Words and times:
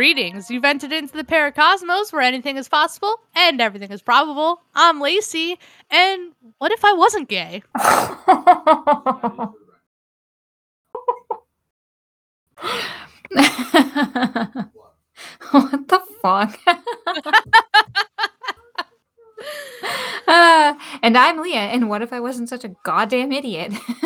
Greetings. 0.00 0.50
You've 0.50 0.64
entered 0.64 0.92
into 0.92 1.14
the 1.14 1.24
Paracosmos 1.24 2.10
where 2.10 2.22
anything 2.22 2.56
is 2.56 2.70
possible 2.70 3.16
and 3.36 3.60
everything 3.60 3.90
is 3.92 4.00
probable. 4.00 4.62
I'm 4.74 4.98
Lacey, 4.98 5.58
and 5.90 6.32
what 6.56 6.72
if 6.72 6.86
I 6.86 6.94
wasn't 6.94 7.28
gay? 7.28 7.62
what 7.74 7.92
the 15.86 16.00
fuck? 16.22 16.58
uh, 20.26 20.74
and 21.02 21.18
I'm 21.18 21.42
Leah, 21.42 21.58
and 21.58 21.90
what 21.90 22.00
if 22.00 22.14
I 22.14 22.20
wasn't 22.20 22.48
such 22.48 22.64
a 22.64 22.74
goddamn 22.84 23.32
idiot? 23.32 23.74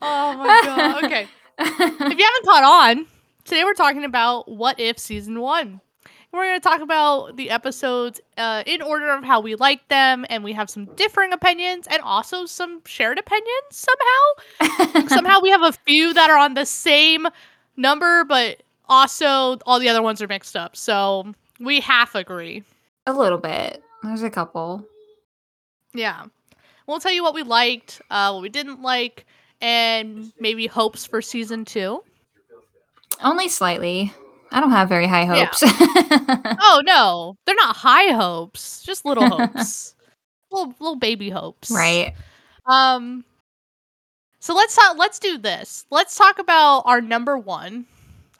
oh 0.00 0.36
my 0.36 0.60
god. 0.64 1.04
Okay. 1.04 1.26
If 1.60 1.78
you 1.78 2.24
haven't 2.24 2.44
caught 2.44 2.64
on, 2.64 3.06
today 3.44 3.64
we're 3.64 3.74
talking 3.74 4.04
about 4.04 4.48
What 4.48 4.80
If 4.80 4.98
Season 4.98 5.40
1. 5.40 5.80
We're 6.32 6.44
going 6.44 6.60
to 6.60 6.68
talk 6.68 6.80
about 6.80 7.36
the 7.36 7.50
episodes 7.50 8.20
uh, 8.38 8.62
in 8.64 8.82
order 8.82 9.10
of 9.10 9.24
how 9.24 9.40
we 9.40 9.56
like 9.56 9.86
them, 9.88 10.24
and 10.30 10.44
we 10.44 10.52
have 10.52 10.70
some 10.70 10.86
differing 10.94 11.32
opinions 11.32 11.88
and 11.90 12.00
also 12.02 12.46
some 12.46 12.82
shared 12.86 13.18
opinions 13.18 13.44
somehow. 13.70 15.08
somehow 15.08 15.40
we 15.40 15.50
have 15.50 15.62
a 15.62 15.72
few 15.72 16.14
that 16.14 16.30
are 16.30 16.38
on 16.38 16.54
the 16.54 16.64
same 16.64 17.26
number, 17.76 18.24
but 18.24 18.62
also 18.88 19.58
all 19.66 19.80
the 19.80 19.88
other 19.88 20.02
ones 20.02 20.22
are 20.22 20.28
mixed 20.28 20.54
up. 20.56 20.76
So 20.76 21.34
we 21.58 21.80
half 21.80 22.14
agree. 22.14 22.62
A 23.06 23.12
little 23.12 23.38
bit. 23.38 23.82
There's 24.04 24.22
a 24.22 24.30
couple. 24.30 24.86
Yeah. 25.92 26.26
We'll 26.86 27.00
tell 27.00 27.12
you 27.12 27.24
what 27.24 27.34
we 27.34 27.42
liked, 27.42 28.00
uh, 28.08 28.30
what 28.32 28.42
we 28.42 28.48
didn't 28.48 28.82
like, 28.82 29.26
and 29.60 30.32
maybe 30.38 30.66
hopes 30.66 31.06
for 31.06 31.22
season 31.22 31.64
two. 31.64 32.02
Only 33.22 33.48
slightly. 33.48 34.12
I 34.52 34.60
don't 34.60 34.70
have 34.70 34.88
very 34.88 35.06
high 35.06 35.24
hopes. 35.24 35.62
Yeah. 35.62 36.56
oh 36.60 36.82
no, 36.84 37.36
they're 37.44 37.54
not 37.54 37.76
high 37.76 38.12
hopes, 38.12 38.82
just 38.82 39.04
little 39.04 39.28
hopes, 39.38 39.94
little 40.50 40.74
little 40.80 40.96
baby 40.96 41.30
hopes. 41.30 41.70
Right. 41.70 42.14
Um. 42.66 43.24
So 44.40 44.54
let's 44.54 44.74
talk. 44.74 44.96
Let's 44.98 45.18
do 45.18 45.38
this. 45.38 45.84
Let's 45.90 46.16
talk 46.16 46.38
about 46.38 46.82
our 46.86 47.00
number 47.00 47.38
one 47.38 47.86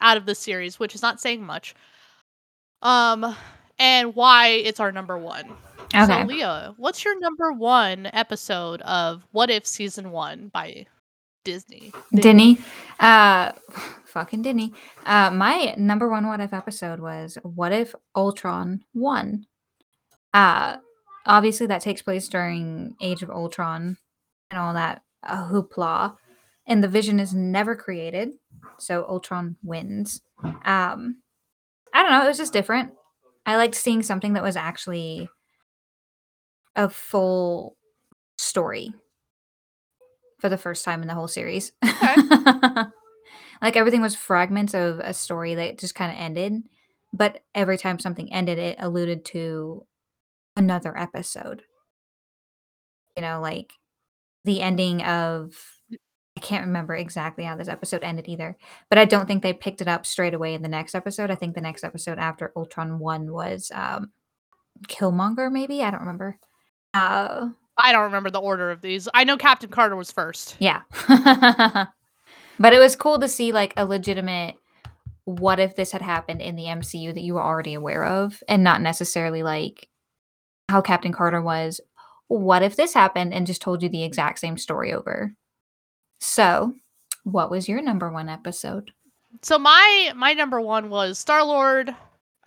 out 0.01 0.17
of 0.17 0.25
the 0.25 0.35
series, 0.35 0.79
which 0.79 0.95
is 0.95 1.01
not 1.01 1.21
saying 1.21 1.43
much. 1.43 1.75
Um, 2.81 3.35
and 3.77 4.15
why 4.15 4.47
it's 4.47 4.79
our 4.79 4.91
number 4.91 5.17
one. 5.17 5.45
Okay. 5.93 6.05
So 6.05 6.25
Leah, 6.25 6.73
what's 6.77 7.05
your 7.05 7.19
number 7.19 7.51
one 7.51 8.09
episode 8.13 8.81
of 8.81 9.23
What 9.31 9.49
If 9.49 9.65
season 9.67 10.11
one 10.11 10.49
by 10.53 10.87
Disney? 11.43 11.91
Disney. 12.13 12.57
Uh 12.99 13.51
fucking 14.05 14.41
Disney. 14.41 14.73
Uh 15.05 15.31
my 15.31 15.73
number 15.77 16.09
one 16.09 16.27
what 16.27 16.39
if 16.39 16.53
episode 16.53 16.99
was 16.99 17.37
What 17.43 17.71
If 17.71 17.95
Ultron 18.15 18.83
won? 18.93 19.45
Uh 20.33 20.77
obviously 21.25 21.67
that 21.67 21.81
takes 21.81 22.01
place 22.01 22.27
during 22.27 22.95
Age 23.01 23.23
of 23.23 23.29
Ultron 23.29 23.97
and 24.49 24.59
all 24.59 24.73
that 24.73 25.03
uh, 25.23 25.47
hoopla. 25.49 26.15
And 26.67 26.83
the 26.83 26.87
vision 26.87 27.19
is 27.19 27.33
never 27.33 27.75
created. 27.75 28.31
So 28.79 29.05
Ultron 29.07 29.57
wins. 29.63 30.21
Um 30.43 31.17
I 31.93 32.01
don't 32.03 32.11
know, 32.11 32.23
it 32.23 32.27
was 32.27 32.37
just 32.37 32.53
different. 32.53 32.91
I 33.45 33.55
liked 33.55 33.75
seeing 33.75 34.03
something 34.03 34.33
that 34.33 34.43
was 34.43 34.55
actually 34.55 35.29
a 36.75 36.87
full 36.87 37.75
story 38.37 38.93
for 40.41 40.49
the 40.49 40.57
first 40.57 40.83
time 40.83 41.01
in 41.01 41.07
the 41.07 41.13
whole 41.13 41.27
series. 41.27 41.71
Okay. 41.85 42.15
like 43.61 43.75
everything 43.75 44.01
was 44.01 44.15
fragments 44.15 44.73
of 44.73 44.99
a 44.99 45.13
story 45.13 45.55
that 45.55 45.77
just 45.77 45.95
kind 45.95 46.11
of 46.11 46.17
ended, 46.19 46.63
but 47.13 47.41
every 47.53 47.77
time 47.77 47.99
something 47.99 48.33
ended, 48.33 48.57
it 48.57 48.75
alluded 48.79 49.23
to 49.25 49.85
another 50.57 50.97
episode. 50.97 51.61
You 53.15 53.21
know, 53.21 53.39
like 53.39 53.73
the 54.43 54.61
ending 54.61 55.03
of 55.03 55.53
I 56.37 56.39
can't 56.39 56.65
remember 56.65 56.95
exactly 56.95 57.43
how 57.43 57.55
this 57.55 57.67
episode 57.67 58.03
ended 58.03 58.27
either, 58.27 58.57
but 58.89 58.97
I 58.97 59.05
don't 59.05 59.27
think 59.27 59.43
they 59.43 59.53
picked 59.53 59.81
it 59.81 59.87
up 59.87 60.05
straight 60.05 60.33
away 60.33 60.53
in 60.55 60.63
the 60.63 60.69
next 60.69 60.95
episode. 60.95 61.29
I 61.29 61.35
think 61.35 61.53
the 61.53 61.61
next 61.61 61.83
episode 61.83 62.17
after 62.17 62.51
Ultron 62.55 62.97
won 62.99 63.31
was 63.31 63.71
um 63.75 64.11
Killmonger 64.87 65.51
maybe, 65.51 65.83
I 65.83 65.91
don't 65.91 65.99
remember. 65.99 66.39
Uh 66.93 67.49
I 67.83 67.91
don't 67.91 68.03
remember 68.03 68.29
the 68.29 68.41
order 68.41 68.71
of 68.71 68.81
these. 68.81 69.07
I 69.13 69.23
know 69.23 69.37
Captain 69.37 69.69
Carter 69.69 69.95
was 69.95 70.11
first. 70.11 70.55
yeah. 70.59 70.81
but 72.59 72.73
it 72.73 72.79
was 72.79 72.95
cool 72.95 73.19
to 73.19 73.27
see 73.27 73.51
like 73.51 73.73
a 73.77 73.85
legitimate 73.85 74.55
what 75.25 75.59
if 75.59 75.75
this 75.75 75.91
had 75.91 76.01
happened 76.01 76.41
in 76.41 76.55
the 76.55 76.63
MCU 76.65 77.13
that 77.13 77.21
you 77.21 77.35
were 77.35 77.43
already 77.43 77.73
aware 77.73 78.03
of 78.03 78.41
and 78.47 78.63
not 78.63 78.81
necessarily 78.81 79.43
like 79.43 79.87
how 80.69 80.81
Captain 80.81 81.13
Carter 81.13 81.41
was 81.41 81.79
what 82.27 82.63
if 82.63 82.77
this 82.77 82.93
happened 82.93 83.33
and 83.33 83.45
just 83.45 83.61
told 83.61 83.83
you 83.83 83.89
the 83.89 84.03
exact 84.03 84.39
same 84.39 84.57
story 84.57 84.93
over. 84.93 85.33
So, 86.21 86.73
what 87.23 87.51
was 87.51 87.67
your 87.67 87.81
number 87.81 88.09
1 88.09 88.29
episode? 88.29 88.91
So 89.41 89.57
my 89.57 90.13
my 90.15 90.33
number 90.33 90.59
one 90.59 90.89
was 90.89 91.17
Star 91.17 91.43
Lord. 91.43 91.95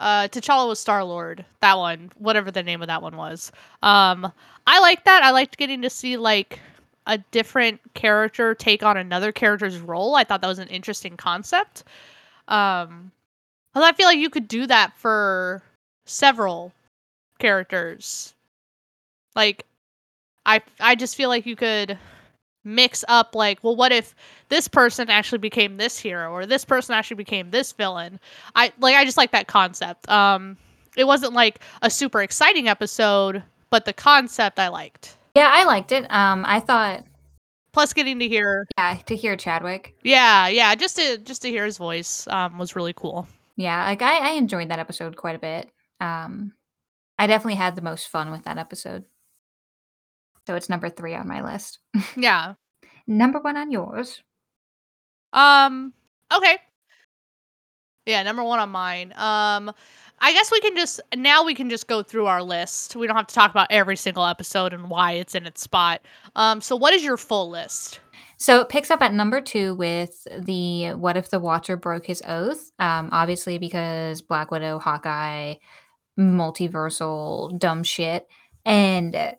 Uh, 0.01 0.29
T'Challa 0.29 0.69
was 0.69 0.81
Star 0.81 1.05
Lord. 1.05 1.45
That 1.61 1.79
one, 1.79 2.13
whatever 2.17 2.51
the 2.51 2.63
name 2.63 2.83
of 2.83 2.89
that 2.89 3.03
one 3.03 3.17
was. 3.17 3.53
Um, 3.83 4.31
I 4.67 4.81
liked 4.81 5.05
that. 5.05 5.23
I 5.23 5.31
liked 5.31 5.57
getting 5.57 5.83
to 5.83 5.91
see 5.91 6.17
like 6.17 6.61
a 7.07 7.19
different 7.19 7.81
character 7.95 8.55
take 8.55 8.83
on 8.83 8.97
another 8.97 9.31
character's 9.33 9.79
role. 9.79 10.15
I 10.15 10.25
thought 10.25 10.41
that 10.41 10.49
was 10.49 10.59
an 10.59 10.69
interesting 10.69 11.17
concept. 11.17 11.85
Um, 12.49 13.13
'cause 13.75 13.83
I 13.85 13.93
feel 13.93 14.07
like 14.07 14.19
you 14.19 14.31
could 14.31 14.49
do 14.49 14.67
that 14.67 14.97
for 14.97 15.63
several 16.07 16.73
characters. 17.39 18.35
Like, 19.37 19.67
I 20.47 20.63
I 20.81 20.95
just 20.97 21.17
feel 21.17 21.29
like 21.29 21.47
you 21.47 21.57
could 21.57 21.99
mix 22.65 23.05
up 23.09 23.35
like, 23.35 23.59
well, 23.63 23.77
what 23.77 23.93
if 23.93 24.15
this 24.49 24.69
person 24.69 25.11
actually 25.11 25.39
became 25.39 25.77
this 25.77 25.99
hero 25.99 26.33
or 26.33 26.47
this 26.47 26.65
person 26.65 26.95
actually 26.95 27.17
became 27.17 27.51
this 27.51 27.73
villain? 27.73 28.21
I 28.57 28.73
like 28.81 28.97
I 28.97 29.05
just 29.05 29.17
like 29.19 29.33
that 29.33 29.49
concept. 29.49 30.09
Um, 30.11 30.57
it 30.97 31.05
wasn't 31.07 31.35
like 31.35 31.61
a 31.83 31.91
super 31.91 32.23
exciting 32.23 32.69
episode, 32.69 33.43
but 33.75 33.85
the 33.87 33.93
concept 33.93 34.61
I 34.61 34.69
liked. 34.69 35.17
Yeah, 35.35 35.51
I 35.53 35.65
liked 35.65 35.91
it. 35.91 36.07
Um 36.11 36.45
I 36.47 36.61
thought 36.61 37.05
Plus, 37.73 37.93
getting 37.93 38.21
to 38.21 38.29
hear, 38.29 38.69
yeah, 38.79 38.99
to 39.07 39.17
hear 39.17 39.37
Chadwick. 39.37 39.97
yeah, 40.05 40.47
yeah, 40.47 40.77
just 40.77 40.95
to 40.97 41.19
just 41.19 41.43
to 41.43 41.49
hear 41.49 41.65
his 41.65 41.77
voice 41.77 42.25
um, 42.29 42.57
was 42.57 42.77
really 42.77 42.93
cool. 42.93 43.27
Yeah, 43.57 43.85
like 43.87 44.01
I, 44.01 44.29
I 44.29 44.31
enjoyed 44.35 44.69
that 44.69 44.79
episode 44.79 45.17
quite 45.17 45.35
a 45.35 45.41
bit. 45.41 45.69
Um, 46.01 46.53
I 47.19 47.27
definitely 47.27 47.57
had 47.57 47.75
the 47.75 47.83
most 47.83 48.07
fun 48.09 48.31
with 48.31 48.45
that 48.45 48.59
episode. 48.59 49.05
So 50.47 50.55
it's 50.55 50.69
number 50.69 50.89
three 50.89 51.15
on 51.17 51.27
my 51.27 51.43
list. 51.43 51.81
Yeah. 52.17 52.55
number 53.09 53.41
one 53.41 53.57
on 53.57 53.73
yours. 53.73 54.23
Um. 55.33 55.93
Okay. 56.33 56.59
Yeah, 58.07 58.23
number 58.23 58.45
one 58.45 58.61
on 58.61 58.69
mine. 58.71 59.13
Um, 59.17 59.73
I 60.21 60.33
guess 60.33 60.51
we 60.51 60.61
can 60.61 60.77
just 60.77 61.01
now 61.17 61.45
we 61.45 61.55
can 61.55 61.69
just 61.69 61.87
go 61.87 62.03
through 62.03 62.27
our 62.27 62.43
list. 62.43 62.97
We 62.97 63.07
don't 63.07 63.17
have 63.17 63.27
to 63.27 63.35
talk 63.35 63.51
about 63.51 63.67
every 63.71 63.97
single 63.97 64.25
episode 64.25 64.73
and 64.73 64.89
why 64.89 65.13
it's 65.13 65.35
in 65.35 65.47
its 65.47 65.61
spot. 65.63 66.01
Um, 66.37 66.61
so 66.61 66.77
what 66.77 66.95
is 66.95 67.05
your 67.05 67.17
full 67.17 67.51
list? 67.51 68.01
So 68.37 68.61
it 68.61 68.69
picks 68.69 68.91
up 68.91 69.03
at 69.03 69.13
number 69.15 69.41
two 69.41 69.75
with 69.75 70.27
the 70.39 70.95
what 70.95 71.17
if 71.17 71.31
the 71.31 71.39
Watcher 71.39 71.77
broke 71.77 72.07
his 72.07 72.23
oath? 72.27 72.73
Um, 72.79 73.09
obviously 73.13 73.59
because 73.59 74.23
Black 74.23 74.51
Widow, 74.51 74.79
Hawkeye, 74.79 75.55
multiversal 76.19 77.59
dumb 77.59 77.83
shit, 77.83 78.27
and 78.65 79.35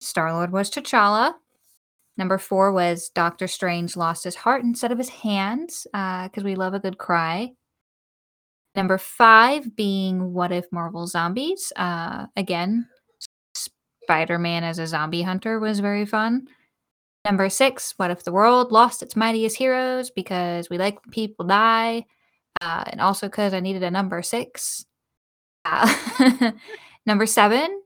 Star 0.00 0.32
Lord 0.32 0.50
was 0.50 0.70
T'Challa. 0.70 1.34
Number 2.16 2.38
four 2.38 2.72
was 2.72 3.10
Doctor 3.10 3.46
Strange 3.46 3.96
lost 3.96 4.24
his 4.24 4.34
heart 4.34 4.62
instead 4.62 4.92
of 4.92 4.98
his 4.98 5.08
hands 5.08 5.86
because 5.92 6.44
we 6.44 6.54
love 6.54 6.74
a 6.74 6.80
good 6.80 6.98
cry. 6.98 7.52
Number 8.76 8.98
five 8.98 9.74
being 9.74 10.32
What 10.32 10.52
If 10.52 10.70
Marvel 10.70 11.06
Zombies? 11.06 11.72
Uh, 11.76 12.26
again, 12.36 12.86
Spider 13.54 14.38
Man 14.38 14.64
as 14.64 14.78
a 14.78 14.86
zombie 14.86 15.22
hunter 15.22 15.58
was 15.58 15.80
very 15.80 16.06
fun. 16.06 16.46
Number 17.24 17.48
six, 17.48 17.94
What 17.96 18.10
If 18.10 18.24
the 18.24 18.32
World 18.32 18.72
Lost 18.72 19.02
Its 19.02 19.16
Mightiest 19.16 19.56
Heroes? 19.56 20.10
Because 20.10 20.70
we 20.70 20.78
like 20.78 20.98
people 21.10 21.46
die. 21.46 22.06
Uh, 22.60 22.84
and 22.86 23.00
also 23.00 23.26
because 23.26 23.54
I 23.54 23.60
needed 23.60 23.82
a 23.82 23.90
number 23.90 24.22
six. 24.22 24.84
Uh, 25.64 26.52
number 27.06 27.26
seven, 27.26 27.82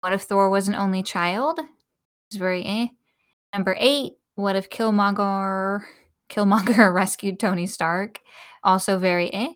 What 0.00 0.12
If 0.12 0.22
Thor 0.22 0.50
was 0.50 0.68
an 0.68 0.74
only 0.74 1.02
child? 1.02 1.60
It's 2.30 2.38
very 2.38 2.64
eh. 2.64 2.86
Number 3.54 3.76
eight, 3.78 4.14
What 4.34 4.56
If 4.56 4.70
Killmonger 4.70 5.82
Killmonger 6.30 6.92
rescued 6.94 7.38
Tony 7.40 7.66
Stark? 7.66 8.20
Also 8.64 8.98
very 8.98 9.32
eh. 9.32 9.52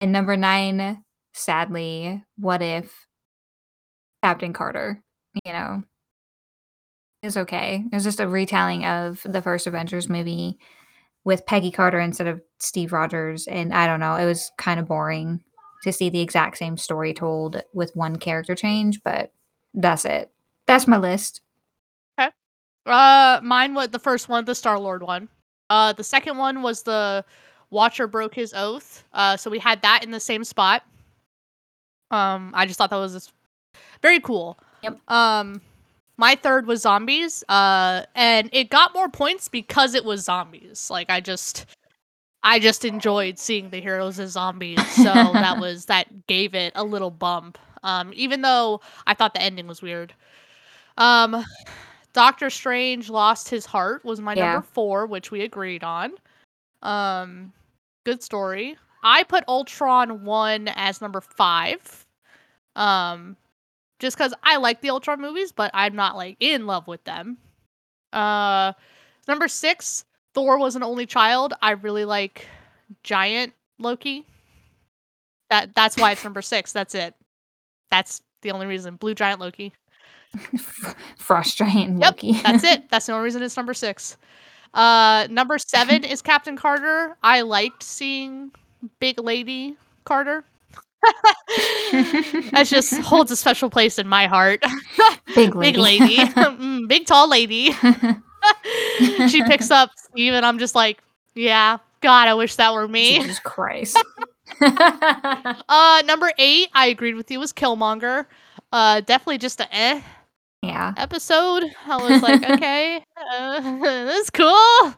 And 0.00 0.12
number 0.12 0.36
nine, 0.36 1.04
sadly, 1.34 2.22
what 2.36 2.62
if 2.62 3.06
Captain 4.22 4.52
Carter, 4.52 5.02
you 5.44 5.52
know, 5.52 5.82
is 7.22 7.36
okay. 7.36 7.84
It's 7.92 8.04
just 8.04 8.20
a 8.20 8.28
retelling 8.28 8.84
of 8.84 9.20
the 9.24 9.42
first 9.42 9.66
Avengers 9.66 10.08
movie. 10.08 10.58
with 11.24 11.46
Peggy 11.46 11.70
Carter 11.72 12.00
instead 12.00 12.26
of 12.28 12.42
Steve 12.60 12.92
Rogers. 12.92 13.46
And 13.48 13.74
I 13.74 13.86
don't 13.86 14.00
know, 14.00 14.16
it 14.16 14.26
was 14.26 14.52
kind 14.58 14.80
of 14.80 14.88
boring 14.88 15.42
to 15.84 15.92
see 15.92 16.10
the 16.10 16.20
exact 16.20 16.58
same 16.58 16.76
story 16.78 17.14
told 17.14 17.62
with 17.74 17.96
one 17.96 18.16
character 18.16 18.54
change, 18.56 19.00
but 19.04 19.32
that's 19.74 20.04
it. 20.04 20.30
That's 20.66 20.88
my 20.88 20.98
list. 20.98 21.42
Okay. 22.18 22.30
Uh, 22.86 23.40
mine 23.42 23.74
was 23.74 23.88
the 23.90 23.98
first 23.98 24.28
one, 24.28 24.44
the 24.44 24.54
Star 24.54 24.78
Lord 24.78 25.02
one. 25.02 25.28
Uh, 25.70 25.92
the 25.92 26.04
second 26.04 26.38
one 26.38 26.62
was 26.62 26.82
the 26.84 27.24
Watcher 27.70 28.06
broke 28.06 28.34
his 28.34 28.52
oath. 28.54 29.04
Uh, 29.12 29.36
so 29.36 29.50
we 29.50 29.58
had 29.58 29.82
that 29.82 30.02
in 30.04 30.10
the 30.10 30.20
same 30.20 30.44
spot. 30.44 30.82
Um, 32.10 32.50
I 32.54 32.66
just 32.66 32.78
thought 32.78 32.90
that 32.90 32.96
was 32.96 33.32
very 34.02 34.20
cool. 34.20 34.58
Yep. 34.82 34.98
Um, 35.08 35.60
my 36.16 36.34
third 36.34 36.66
was 36.66 36.82
zombies. 36.82 37.44
Uh, 37.48 38.02
and 38.14 38.48
it 38.52 38.70
got 38.70 38.92
more 38.94 39.08
points 39.08 39.48
because 39.48 39.94
it 39.94 40.04
was 40.04 40.24
zombies. 40.24 40.90
Like 40.90 41.08
I 41.10 41.20
just, 41.20 41.66
I 42.42 42.58
just 42.58 42.84
enjoyed 42.84 43.38
seeing 43.38 43.70
the 43.70 43.80
heroes 43.80 44.18
as 44.18 44.32
zombies. 44.32 44.84
So 44.96 45.04
that 45.04 45.58
was 45.60 45.86
that 45.86 46.26
gave 46.26 46.54
it 46.54 46.72
a 46.74 46.82
little 46.84 47.10
bump. 47.10 47.58
Um, 47.82 48.12
even 48.14 48.42
though 48.42 48.80
I 49.06 49.14
thought 49.14 49.32
the 49.34 49.42
ending 49.42 49.66
was 49.66 49.80
weird. 49.80 50.12
Um, 50.98 51.44
Doctor 52.12 52.50
Strange 52.50 53.08
lost 53.08 53.48
his 53.48 53.64
heart 53.64 54.04
was 54.04 54.20
my 54.20 54.34
Yeah. 54.34 54.52
number 54.54 54.66
four, 54.72 55.06
which 55.06 55.30
we 55.30 55.42
agreed 55.42 55.84
on. 55.84 56.12
Um, 56.82 57.52
good 58.04 58.22
story. 58.22 58.76
I 59.02 59.22
put 59.24 59.44
Ultron 59.48 60.24
one 60.24 60.68
as 60.68 61.00
number 61.00 61.20
five. 61.20 62.06
Um, 62.76 63.36
just 63.98 64.16
because 64.16 64.34
I 64.42 64.56
like 64.56 64.80
the 64.80 64.90
Ultron 64.90 65.20
movies, 65.20 65.52
but 65.52 65.70
I'm 65.74 65.94
not 65.94 66.16
like 66.16 66.36
in 66.40 66.66
love 66.66 66.86
with 66.86 67.04
them. 67.04 67.38
Uh, 68.12 68.72
number 69.28 69.48
six, 69.48 70.04
Thor 70.34 70.58
was 70.58 70.76
an 70.76 70.82
only 70.82 71.06
child. 71.06 71.54
I 71.62 71.72
really 71.72 72.04
like 72.04 72.46
Giant 73.02 73.52
Loki. 73.78 74.26
That 75.50 75.74
that's 75.74 75.96
why 75.96 76.12
it's 76.12 76.24
number 76.24 76.42
six. 76.42 76.72
That's 76.72 76.94
it. 76.94 77.14
That's 77.90 78.22
the 78.42 78.52
only 78.52 78.66
reason. 78.66 78.96
Blue 78.96 79.14
Giant 79.14 79.40
Loki. 79.40 79.72
Frost 81.18 81.56
Giant 81.56 82.00
Yep, 82.00 82.12
Loki. 82.12 82.32
That's 82.40 82.64
it. 82.64 82.88
That's 82.90 83.06
the 83.06 83.12
only 83.12 83.24
reason 83.24 83.42
it's 83.42 83.56
number 83.56 83.74
six. 83.74 84.16
Uh, 84.74 85.26
number 85.30 85.58
seven 85.58 86.04
is 86.04 86.22
Captain 86.22 86.56
Carter. 86.56 87.16
I 87.22 87.42
liked 87.42 87.82
seeing 87.82 88.52
Big 89.00 89.18
Lady 89.20 89.76
Carter. 90.04 90.44
that 91.92 92.64
just 92.66 92.98
holds 93.00 93.30
a 93.30 93.36
special 93.36 93.70
place 93.70 93.98
in 93.98 94.06
my 94.06 94.26
heart. 94.26 94.62
Big 95.34 95.54
lady. 95.54 95.72
Big 95.72 95.78
lady, 95.78 96.16
Mm, 96.16 96.88
big 96.88 97.06
tall 97.06 97.28
lady. 97.28 97.72
she 99.28 99.42
picks 99.44 99.70
up 99.70 99.90
Steve, 99.96 100.34
and 100.34 100.44
I'm 100.44 100.58
just 100.58 100.74
like, 100.74 101.02
yeah, 101.34 101.78
God, 102.00 102.28
I 102.28 102.34
wish 102.34 102.56
that 102.56 102.72
were 102.74 102.86
me. 102.88 103.18
Jesus 103.18 103.38
Christ. 103.38 103.96
Uh, 104.60 106.02
number 106.04 106.30
eight, 106.38 106.68
I 106.74 106.86
agreed 106.88 107.14
with 107.14 107.30
you, 107.30 107.38
was 107.38 107.52
Killmonger. 107.52 108.26
Uh, 108.72 109.00
definitely 109.00 109.38
just 109.38 109.60
a 109.60 109.74
eh 109.74 110.00
yeah. 110.62 110.94
episode. 110.96 111.64
I 111.86 111.96
was 111.96 112.22
like, 112.22 112.42
okay, 112.50 113.04
uh, 113.16 113.60
that's 113.80 114.30
cool. 114.30 114.94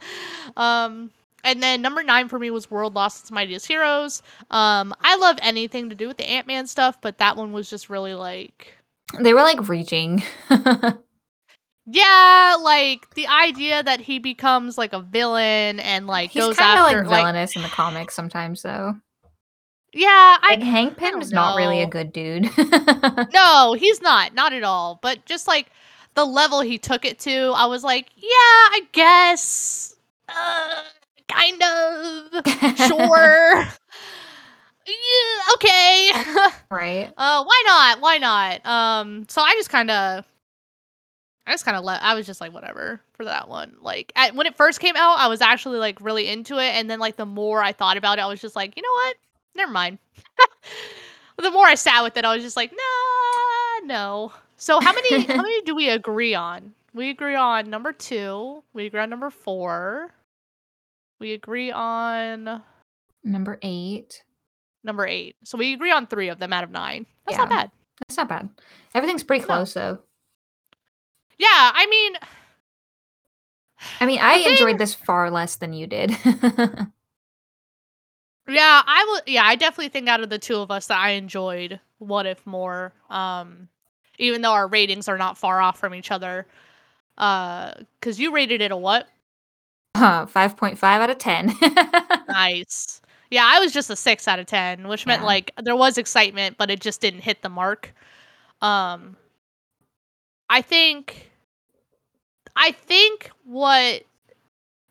Um, 0.56 1.10
and 1.44 1.62
then 1.62 1.82
number 1.82 2.02
nine 2.02 2.28
for 2.28 2.38
me 2.38 2.50
was 2.50 2.70
World 2.70 2.94
Lost 2.94 3.22
Its 3.22 3.30
Mightiest 3.30 3.66
Heroes. 3.66 4.22
Um, 4.50 4.94
I 5.00 5.16
love 5.16 5.38
anything 5.42 5.88
to 5.90 5.94
do 5.94 6.08
with 6.08 6.16
the 6.16 6.28
Ant 6.28 6.46
Man 6.46 6.66
stuff, 6.66 7.00
but 7.00 7.18
that 7.18 7.36
one 7.36 7.52
was 7.52 7.68
just 7.68 7.90
really 7.90 8.14
like, 8.14 8.74
They 9.20 9.34
were 9.34 9.42
like 9.42 9.68
reaching. 9.68 10.22
yeah, 11.86 12.56
like 12.60 13.12
the 13.14 13.26
idea 13.26 13.82
that 13.82 14.00
he 14.00 14.20
becomes 14.20 14.78
like 14.78 14.92
a 14.92 15.00
villain 15.00 15.80
and 15.80 16.06
like 16.06 16.30
He's 16.30 16.44
goes 16.44 16.56
kind 16.56 16.78
of 16.78 16.86
after 16.86 16.98
like 16.98 17.06
like, 17.08 17.20
villainous 17.20 17.56
in 17.56 17.62
the 17.62 17.68
comics 17.68 18.14
sometimes, 18.14 18.62
though. 18.62 18.94
Yeah, 19.94 20.38
I 20.40 20.54
Like 20.54 20.62
Hank 20.62 20.96
Pym 20.96 21.20
is 21.20 21.32
not 21.32 21.56
really 21.56 21.82
a 21.82 21.86
good 21.86 22.12
dude. 22.12 22.50
No, 23.32 23.74
he's 23.74 24.00
not. 24.00 24.34
Not 24.34 24.52
at 24.52 24.62
all. 24.62 24.98
But 25.02 25.24
just 25.26 25.46
like 25.46 25.70
the 26.14 26.24
level 26.24 26.60
he 26.60 26.78
took 26.78 27.04
it 27.04 27.18
to, 27.20 27.52
I 27.54 27.66
was 27.66 27.84
like, 27.84 28.10
yeah, 28.16 28.28
I 28.30 28.80
guess. 28.92 29.94
Uh, 30.28 30.82
kind 31.28 31.62
of. 31.62 32.76
Sure. 32.76 33.54
yeah, 34.86 35.54
okay. 35.54 36.10
right. 36.70 37.12
uh, 37.16 37.44
why 37.44 37.62
not? 37.66 38.00
Why 38.00 38.18
not? 38.18 38.64
Um, 38.66 39.26
so 39.28 39.42
I 39.42 39.54
just 39.54 39.70
kind 39.70 39.90
of. 39.90 40.24
I 41.46 41.50
just 41.50 41.64
kind 41.64 41.76
of 41.76 41.84
let. 41.84 42.02
I 42.02 42.14
was 42.14 42.26
just 42.26 42.40
like, 42.40 42.52
whatever 42.52 43.00
for 43.14 43.24
that 43.24 43.48
one. 43.48 43.76
Like 43.80 44.12
at, 44.16 44.34
when 44.34 44.46
it 44.46 44.56
first 44.56 44.80
came 44.80 44.96
out, 44.96 45.18
I 45.18 45.28
was 45.28 45.40
actually 45.40 45.78
like 45.78 46.00
really 46.00 46.28
into 46.28 46.58
it, 46.58 46.70
and 46.74 46.88
then 46.88 46.98
like 46.98 47.16
the 47.16 47.26
more 47.26 47.62
I 47.62 47.72
thought 47.72 47.96
about 47.96 48.18
it, 48.18 48.22
I 48.22 48.26
was 48.26 48.40
just 48.40 48.56
like, 48.56 48.76
you 48.76 48.82
know 48.82 48.92
what? 48.92 49.16
Never 49.54 49.70
mind. 49.72 49.98
the 51.38 51.50
more 51.50 51.66
I 51.66 51.74
sat 51.74 52.02
with 52.02 52.16
it, 52.16 52.24
I 52.24 52.34
was 52.34 52.42
just 52.44 52.56
like, 52.56 52.72
nah, 52.72 53.86
no. 53.86 54.32
So 54.56 54.80
how 54.80 54.92
many? 54.92 55.22
how 55.24 55.36
many 55.42 55.62
do 55.62 55.74
we 55.74 55.88
agree 55.90 56.34
on? 56.34 56.72
We 56.94 57.10
agree 57.10 57.34
on 57.34 57.70
number 57.70 57.92
two. 57.92 58.62
We 58.74 58.86
agree 58.86 59.00
on 59.00 59.10
number 59.10 59.30
four. 59.30 60.10
We 61.20 61.32
agree 61.32 61.70
on 61.72 62.62
Number 63.24 63.58
eight. 63.62 64.24
number 64.84 65.06
eight. 65.06 65.36
So 65.44 65.56
we 65.56 65.72
agree 65.72 65.92
on 65.92 66.06
three 66.06 66.28
of 66.28 66.38
them 66.38 66.52
out 66.52 66.64
of 66.64 66.70
nine. 66.70 67.06
That's 67.26 67.38
not 67.38 67.48
bad. 67.48 67.70
That's 68.00 68.16
not 68.16 68.28
bad. 68.28 68.48
Everything's 68.94 69.22
pretty 69.22 69.42
No. 69.42 69.46
close, 69.46 69.74
though. 69.74 69.98
Yeah, 71.38 71.48
I 71.74 71.86
mean, 71.86 72.12
I 74.00 74.06
mean, 74.06 74.18
I 74.20 74.32
I 74.32 74.34
think- 74.42 74.50
enjoyed 74.60 74.78
this 74.78 74.94
far 74.94 75.30
less 75.30 75.56
than 75.56 75.72
you 75.72 75.86
did. 75.86 76.16
Yeah, 78.48 78.82
I 78.84 79.04
will. 79.08 79.20
Yeah, 79.26 79.44
I 79.44 79.54
definitely 79.56 79.88
think 79.88 80.08
out 80.08 80.22
of 80.22 80.28
the 80.30 80.38
two 80.38 80.56
of 80.56 80.70
us 80.70 80.86
that 80.86 80.98
I 80.98 81.10
enjoyed 81.10 81.80
What 81.98 82.26
If 82.26 82.44
more. 82.46 82.92
Um, 83.10 83.68
even 84.18 84.42
though 84.42 84.52
our 84.52 84.66
ratings 84.68 85.08
are 85.08 85.18
not 85.18 85.38
far 85.38 85.60
off 85.60 85.78
from 85.78 85.94
each 85.94 86.10
other. 86.10 86.46
Uh, 87.18 87.72
because 88.00 88.18
you 88.20 88.32
rated 88.32 88.60
it 88.60 88.72
a 88.72 88.76
what? 88.76 89.08
uh, 89.94 90.26
5.5 90.26 90.82
out 90.82 91.10
of 91.10 91.18
10. 91.18 91.54
Nice. 92.28 93.00
Yeah, 93.30 93.44
I 93.46 93.60
was 93.60 93.72
just 93.72 93.90
a 93.90 93.96
six 93.96 94.26
out 94.28 94.38
of 94.38 94.46
ten, 94.46 94.88
which 94.88 95.06
meant 95.06 95.22
Yeah. 95.22 95.26
like 95.26 95.52
there 95.62 95.76
was 95.76 95.98
excitement, 95.98 96.56
but 96.58 96.70
it 96.70 96.80
just 96.80 97.00
didn't 97.00 97.20
hit 97.20 97.42
the 97.42 97.48
mark. 97.48 97.94
Um, 98.62 99.16
I 100.48 100.62
think, 100.62 101.30
I 102.56 102.72
think 102.72 103.30
what 103.44 104.02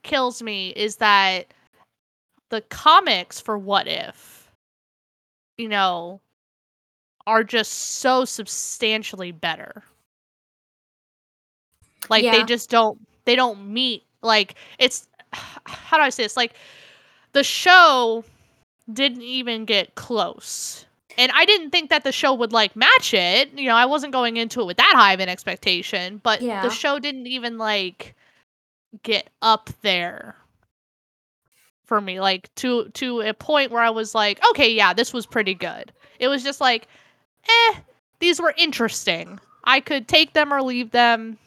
kills 0.03 0.41
me 0.41 0.69
is 0.69 0.97
that 0.97 1.47
the 2.51 2.61
comics 2.61 3.41
for 3.41 3.57
What 3.57 3.87
If, 3.87 4.51
you 5.57 5.67
know, 5.67 6.21
are 7.25 7.43
just 7.43 7.71
so 7.73 8.25
substantially 8.25 9.31
better. 9.31 9.83
Like 12.09 12.23
they 12.31 12.43
just 12.43 12.69
don't 12.69 12.99
they 13.25 13.35
don't 13.35 13.73
meet 13.73 14.03
like 14.21 14.55
it's 14.77 15.07
how 15.33 15.97
do 15.97 16.03
I 16.03 16.09
say 16.09 16.23
this? 16.23 16.37
Like 16.37 16.53
the 17.33 17.43
show 17.43 18.23
didn't 18.91 19.23
even 19.23 19.65
get 19.65 19.95
close. 19.95 20.85
And 21.17 21.31
I 21.33 21.45
didn't 21.45 21.71
think 21.71 21.89
that 21.89 22.03
the 22.03 22.11
show 22.11 22.33
would 22.33 22.53
like 22.53 22.75
match 22.75 23.13
it. 23.13 23.51
You 23.57 23.67
know, 23.67 23.75
I 23.75 23.85
wasn't 23.85 24.13
going 24.13 24.37
into 24.37 24.61
it 24.61 24.65
with 24.65 24.77
that 24.77 24.93
high 24.95 25.13
of 25.13 25.19
an 25.19 25.29
expectation, 25.29 26.19
but 26.23 26.41
Yeah. 26.41 26.61
the 26.61 26.69
show 26.69 26.99
didn't 26.99 27.27
even 27.27 27.57
like 27.57 28.15
get 29.03 29.29
up 29.41 29.69
there 29.81 30.35
for 31.91 31.99
me 31.99 32.21
like 32.21 32.49
to 32.55 32.87
to 32.93 33.19
a 33.19 33.33
point 33.33 33.69
where 33.69 33.83
I 33.83 33.89
was 33.89 34.15
like, 34.15 34.39
okay, 34.51 34.71
yeah, 34.71 34.93
this 34.93 35.11
was 35.11 35.25
pretty 35.25 35.53
good. 35.53 35.91
It 36.19 36.29
was 36.29 36.41
just 36.41 36.61
like, 36.61 36.87
eh, 37.49 37.79
these 38.21 38.39
were 38.39 38.53
interesting. 38.57 39.41
I 39.65 39.81
could 39.81 40.07
take 40.07 40.31
them 40.31 40.53
or 40.53 40.61
leave 40.61 40.91
them. 40.91 41.37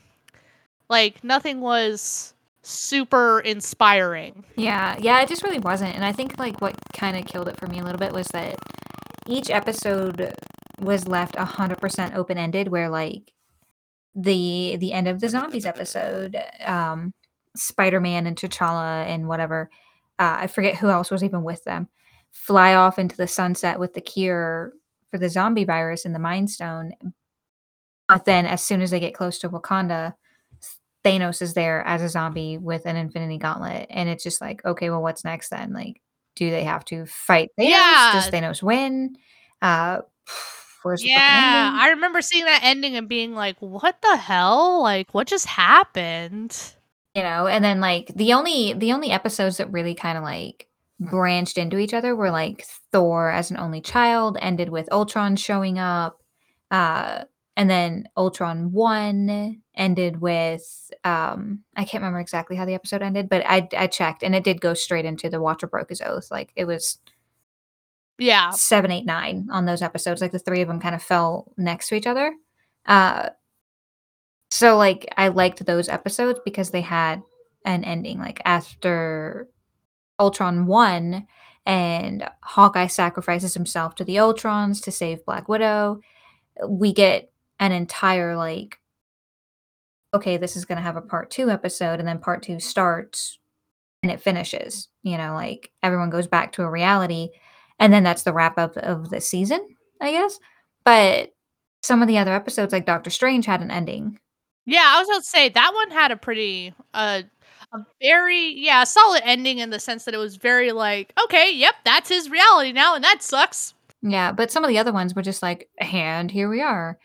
Like 0.90 1.24
nothing 1.24 1.62
was 1.62 2.34
super 2.60 3.40
inspiring. 3.40 4.44
Yeah, 4.56 4.98
yeah, 5.00 5.22
it 5.22 5.30
just 5.30 5.42
really 5.42 5.60
wasn't. 5.60 5.94
And 5.94 6.04
I 6.04 6.12
think 6.12 6.38
like 6.38 6.60
what 6.60 6.74
kind 6.92 7.16
of 7.16 7.24
killed 7.24 7.48
it 7.48 7.58
for 7.58 7.66
me 7.66 7.78
a 7.78 7.82
little 7.82 7.98
bit 7.98 8.12
was 8.12 8.26
that 8.34 8.56
each 9.26 9.48
episode 9.48 10.30
was 10.78 11.08
left 11.08 11.36
100% 11.36 12.14
open-ended 12.14 12.68
where 12.68 12.90
like 12.90 13.32
the 14.14 14.76
the 14.78 14.92
end 14.92 15.08
of 15.08 15.20
the 15.20 15.30
zombies 15.30 15.64
episode 15.64 16.36
um 16.66 17.14
Spider-Man 17.56 18.26
and 18.26 18.36
T'Challa 18.36 19.06
and 19.06 19.26
whatever 19.26 19.70
uh, 20.18 20.36
I 20.40 20.46
forget 20.48 20.76
who 20.76 20.88
else 20.90 21.10
was 21.10 21.24
even 21.24 21.42
with 21.44 21.64
them 21.64 21.88
fly 22.32 22.74
off 22.74 22.98
into 22.98 23.16
the 23.16 23.28
sunset 23.28 23.78
with 23.78 23.94
the 23.94 24.00
cure 24.00 24.72
for 25.10 25.18
the 25.18 25.28
zombie 25.28 25.64
virus 25.64 26.04
in 26.04 26.12
the 26.12 26.18
Mind 26.18 26.50
Stone. 26.50 26.92
But 28.08 28.24
then 28.24 28.46
as 28.46 28.62
soon 28.62 28.82
as 28.82 28.90
they 28.90 29.00
get 29.00 29.14
close 29.14 29.38
to 29.40 29.48
Wakanda, 29.50 30.14
Thanos 31.04 31.42
is 31.42 31.54
there 31.54 31.82
as 31.86 32.02
a 32.02 32.08
zombie 32.08 32.58
with 32.58 32.86
an 32.86 32.96
infinity 32.96 33.38
gauntlet. 33.38 33.86
And 33.90 34.08
it's 34.08 34.24
just 34.24 34.40
like, 34.40 34.64
okay, 34.64 34.90
well, 34.90 35.02
what's 35.02 35.24
next 35.24 35.50
then? 35.50 35.72
Like, 35.72 36.00
do 36.36 36.50
they 36.50 36.64
have 36.64 36.84
to 36.86 37.06
fight 37.06 37.50
Thanos? 37.58 38.12
Does 38.12 38.26
Yeah. 38.26 38.30
Thanos 38.30 38.62
win? 38.62 39.16
Uh 39.62 40.00
where's 40.82 41.02
the 41.02 41.08
fucking 41.08 41.16
Yeah. 41.16 41.72
I 41.80 41.88
remember 41.90 42.20
seeing 42.22 42.44
that 42.46 42.60
ending 42.64 42.96
and 42.96 43.08
being 43.08 43.34
like, 43.34 43.56
"What 43.60 44.02
the 44.02 44.16
hell? 44.16 44.82
Like, 44.82 45.12
what 45.14 45.26
just 45.28 45.46
happened?" 45.46 46.73
You 47.14 47.22
know, 47.22 47.46
and 47.46 47.64
then 47.64 47.80
like 47.80 48.08
the 48.16 48.32
only 48.32 48.72
the 48.72 48.92
only 48.92 49.10
episodes 49.10 49.58
that 49.58 49.70
really 49.72 49.94
kind 49.94 50.18
of 50.18 50.24
like 50.24 50.66
branched 50.98 51.58
into 51.58 51.78
each 51.78 51.94
other 51.94 52.16
were 52.16 52.30
like 52.30 52.64
Thor 52.92 53.30
as 53.30 53.50
an 53.50 53.56
only 53.56 53.80
child 53.80 54.36
ended 54.40 54.68
with 54.68 54.88
Ultron 54.92 55.36
showing 55.36 55.78
up. 55.78 56.20
Uh 56.72 57.24
and 57.56 57.70
then 57.70 58.08
Ultron 58.16 58.72
won 58.72 59.62
ended 59.76 60.20
with 60.20 60.90
um 61.04 61.60
I 61.76 61.84
can't 61.84 62.02
remember 62.02 62.18
exactly 62.20 62.56
how 62.56 62.64
the 62.64 62.74
episode 62.74 63.02
ended, 63.02 63.28
but 63.28 63.44
I 63.46 63.68
I 63.76 63.86
checked 63.86 64.24
and 64.24 64.34
it 64.34 64.42
did 64.42 64.60
go 64.60 64.74
straight 64.74 65.04
into 65.04 65.30
the 65.30 65.40
Watcher 65.40 65.68
broke 65.68 65.90
his 65.90 66.00
oath. 66.00 66.32
Like 66.32 66.50
it 66.56 66.64
was 66.64 66.98
Yeah. 68.18 68.50
seven, 68.50 68.90
eight, 68.90 69.04
nine 69.06 69.48
on 69.50 69.64
those 69.66 69.82
episodes. 69.82 70.20
Like 70.20 70.32
the 70.32 70.38
three 70.38 70.60
of 70.62 70.68
them 70.68 70.80
kind 70.80 70.94
of 70.94 71.02
fell 71.02 71.52
next 71.56 71.88
to 71.88 71.94
each 71.96 72.06
other. 72.06 72.32
Uh, 72.86 73.30
so 74.54 74.76
like 74.76 75.12
I 75.16 75.28
liked 75.28 75.66
those 75.66 75.88
episodes 75.88 76.38
because 76.44 76.70
they 76.70 76.80
had 76.80 77.24
an 77.64 77.82
ending. 77.82 78.20
Like 78.20 78.40
after 78.44 79.48
Ultron 80.20 80.66
won 80.66 81.26
and 81.66 82.30
Hawkeye 82.44 82.86
sacrifices 82.86 83.52
himself 83.54 83.96
to 83.96 84.04
the 84.04 84.14
Ultrons 84.14 84.80
to 84.84 84.92
save 84.92 85.24
Black 85.24 85.48
Widow, 85.48 85.98
we 86.68 86.92
get 86.92 87.32
an 87.58 87.72
entire 87.72 88.36
like 88.36 88.78
okay, 90.14 90.36
this 90.36 90.54
is 90.54 90.64
going 90.64 90.76
to 90.76 90.82
have 90.82 90.94
a 90.94 91.02
part 91.02 91.32
2 91.32 91.50
episode 91.50 91.98
and 91.98 92.06
then 92.06 92.20
part 92.20 92.44
2 92.44 92.60
starts 92.60 93.40
and 94.04 94.12
it 94.12 94.20
finishes. 94.20 94.86
You 95.02 95.18
know, 95.18 95.34
like 95.34 95.72
everyone 95.82 96.10
goes 96.10 96.28
back 96.28 96.52
to 96.52 96.62
a 96.62 96.70
reality 96.70 97.30
and 97.80 97.92
then 97.92 98.04
that's 98.04 98.22
the 98.22 98.32
wrap 98.32 98.56
up 98.56 98.76
of 98.76 99.10
the 99.10 99.20
season, 99.20 99.66
I 100.00 100.12
guess. 100.12 100.38
But 100.84 101.30
some 101.82 102.02
of 102.02 102.06
the 102.06 102.18
other 102.18 102.32
episodes, 102.32 102.72
like 102.72 102.86
Doctor 102.86 103.10
Strange, 103.10 103.46
had 103.46 103.60
an 103.60 103.72
ending. 103.72 104.20
Yeah, 104.66 104.84
I 104.84 104.98
was 104.98 105.08
about 105.08 105.18
to 105.18 105.28
say 105.28 105.48
that 105.50 105.74
one 105.74 105.90
had 105.90 106.10
a 106.10 106.16
pretty 106.16 106.72
uh 106.94 107.22
a 107.72 107.78
very 108.00 108.54
yeah 108.56 108.84
solid 108.84 109.22
ending 109.24 109.58
in 109.58 109.70
the 109.70 109.80
sense 109.80 110.04
that 110.04 110.14
it 110.14 110.18
was 110.18 110.36
very 110.36 110.72
like 110.72 111.12
okay, 111.22 111.52
yep, 111.54 111.74
that's 111.84 112.08
his 112.08 112.30
reality 112.30 112.72
now, 112.72 112.94
and 112.94 113.04
that 113.04 113.22
sucks. 113.22 113.74
Yeah, 114.02 114.32
but 114.32 114.50
some 114.50 114.64
of 114.64 114.68
the 114.68 114.78
other 114.78 114.92
ones 114.92 115.14
were 115.14 115.22
just 115.22 115.42
like, 115.42 115.68
and 115.78 116.30
here 116.30 116.48
we 116.48 116.60
are. 116.60 116.98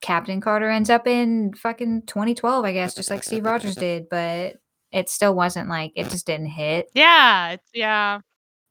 Captain 0.00 0.40
Carter 0.40 0.70
ends 0.70 0.88
up 0.88 1.06
in 1.06 1.52
fucking 1.52 2.02
2012, 2.06 2.64
I 2.64 2.72
guess, 2.72 2.94
just 2.94 3.10
like 3.10 3.22
Steve 3.22 3.44
Rogers 3.44 3.74
did, 3.76 4.08
but 4.08 4.56
it 4.90 5.08
still 5.10 5.34
wasn't 5.34 5.68
like 5.68 5.92
it 5.94 6.08
just 6.08 6.26
didn't 6.26 6.46
hit. 6.46 6.90
Yeah, 6.94 7.52
it's, 7.52 7.68
yeah. 7.74 8.20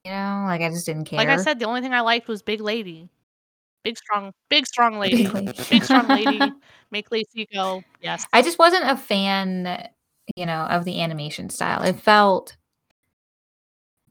You 0.03 0.11
know, 0.11 0.45
like 0.47 0.61
I 0.61 0.69
just 0.69 0.85
didn't 0.85 1.05
care. 1.05 1.17
Like 1.17 1.29
I 1.29 1.37
said, 1.37 1.59
the 1.59 1.65
only 1.65 1.81
thing 1.81 1.93
I 1.93 2.01
liked 2.01 2.27
was 2.27 2.41
Big 2.41 2.61
Lady, 2.61 3.09
big 3.83 3.97
strong, 3.97 4.31
big 4.49 4.65
strong 4.67 4.99
lady, 4.99 5.23
Big 5.23 5.33
lady. 5.33 5.63
big 5.69 5.83
strong 5.83 6.07
lady. 6.07 6.39
Make 6.91 7.11
Lacey 7.11 7.47
go. 7.53 7.83
Yes. 8.01 8.25
I 8.33 8.41
just 8.41 8.57
wasn't 8.57 8.85
a 8.89 8.97
fan, 8.97 9.87
you 10.35 10.45
know, 10.45 10.61
of 10.63 10.85
the 10.85 11.01
animation 11.01 11.49
style. 11.49 11.83
It 11.83 11.99
felt 11.99 12.55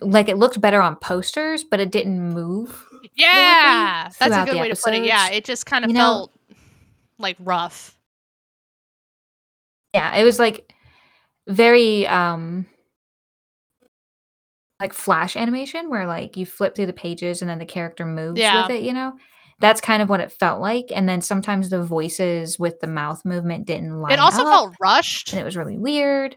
like 0.00 0.28
it 0.28 0.36
looked 0.38 0.60
better 0.60 0.80
on 0.80 0.94
posters, 0.96 1.64
but 1.64 1.80
it 1.80 1.90
didn't 1.90 2.20
move. 2.32 2.84
yeah, 3.16 4.08
that's 4.18 4.34
a 4.36 4.44
good 4.50 4.60
way 4.60 4.68
to 4.68 4.76
put 4.76 4.94
it. 4.94 5.04
Yeah, 5.04 5.28
it 5.30 5.44
just 5.44 5.66
kind 5.66 5.84
of 5.84 5.90
You 5.90 5.94
know- 5.94 6.00
felt 6.00 6.32
like 7.18 7.36
rough. 7.40 7.96
Yeah, 9.94 10.14
it 10.16 10.22
was 10.22 10.38
like 10.38 10.72
very 11.48 12.06
um 12.06 12.66
like 14.78 14.92
flash 14.92 15.34
animation 15.34 15.90
where 15.90 16.06
like 16.06 16.36
you 16.36 16.46
flip 16.46 16.76
through 16.76 16.86
the 16.86 16.92
pages 16.92 17.42
and 17.42 17.48
then 17.50 17.58
the 17.58 17.64
character 17.66 18.04
moves 18.06 18.38
Yeah. 18.38 18.62
with 18.62 18.76
it, 18.76 18.82
you 18.84 18.92
know? 18.92 19.14
That's 19.60 19.80
kind 19.80 20.02
of 20.02 20.08
what 20.08 20.20
it 20.20 20.30
felt 20.32 20.60
like. 20.60 20.86
And 20.94 21.08
then 21.08 21.20
sometimes 21.20 21.68
the 21.70 21.82
voices 21.82 22.58
with 22.58 22.78
the 22.80 22.86
mouth 22.86 23.24
movement 23.24 23.66
didn't 23.66 24.00
line 24.00 24.12
It 24.12 24.18
also 24.20 24.42
up, 24.42 24.46
felt 24.48 24.74
rushed. 24.80 25.32
and 25.32 25.40
it 25.40 25.44
was 25.44 25.56
really 25.56 25.76
weird. 25.78 26.36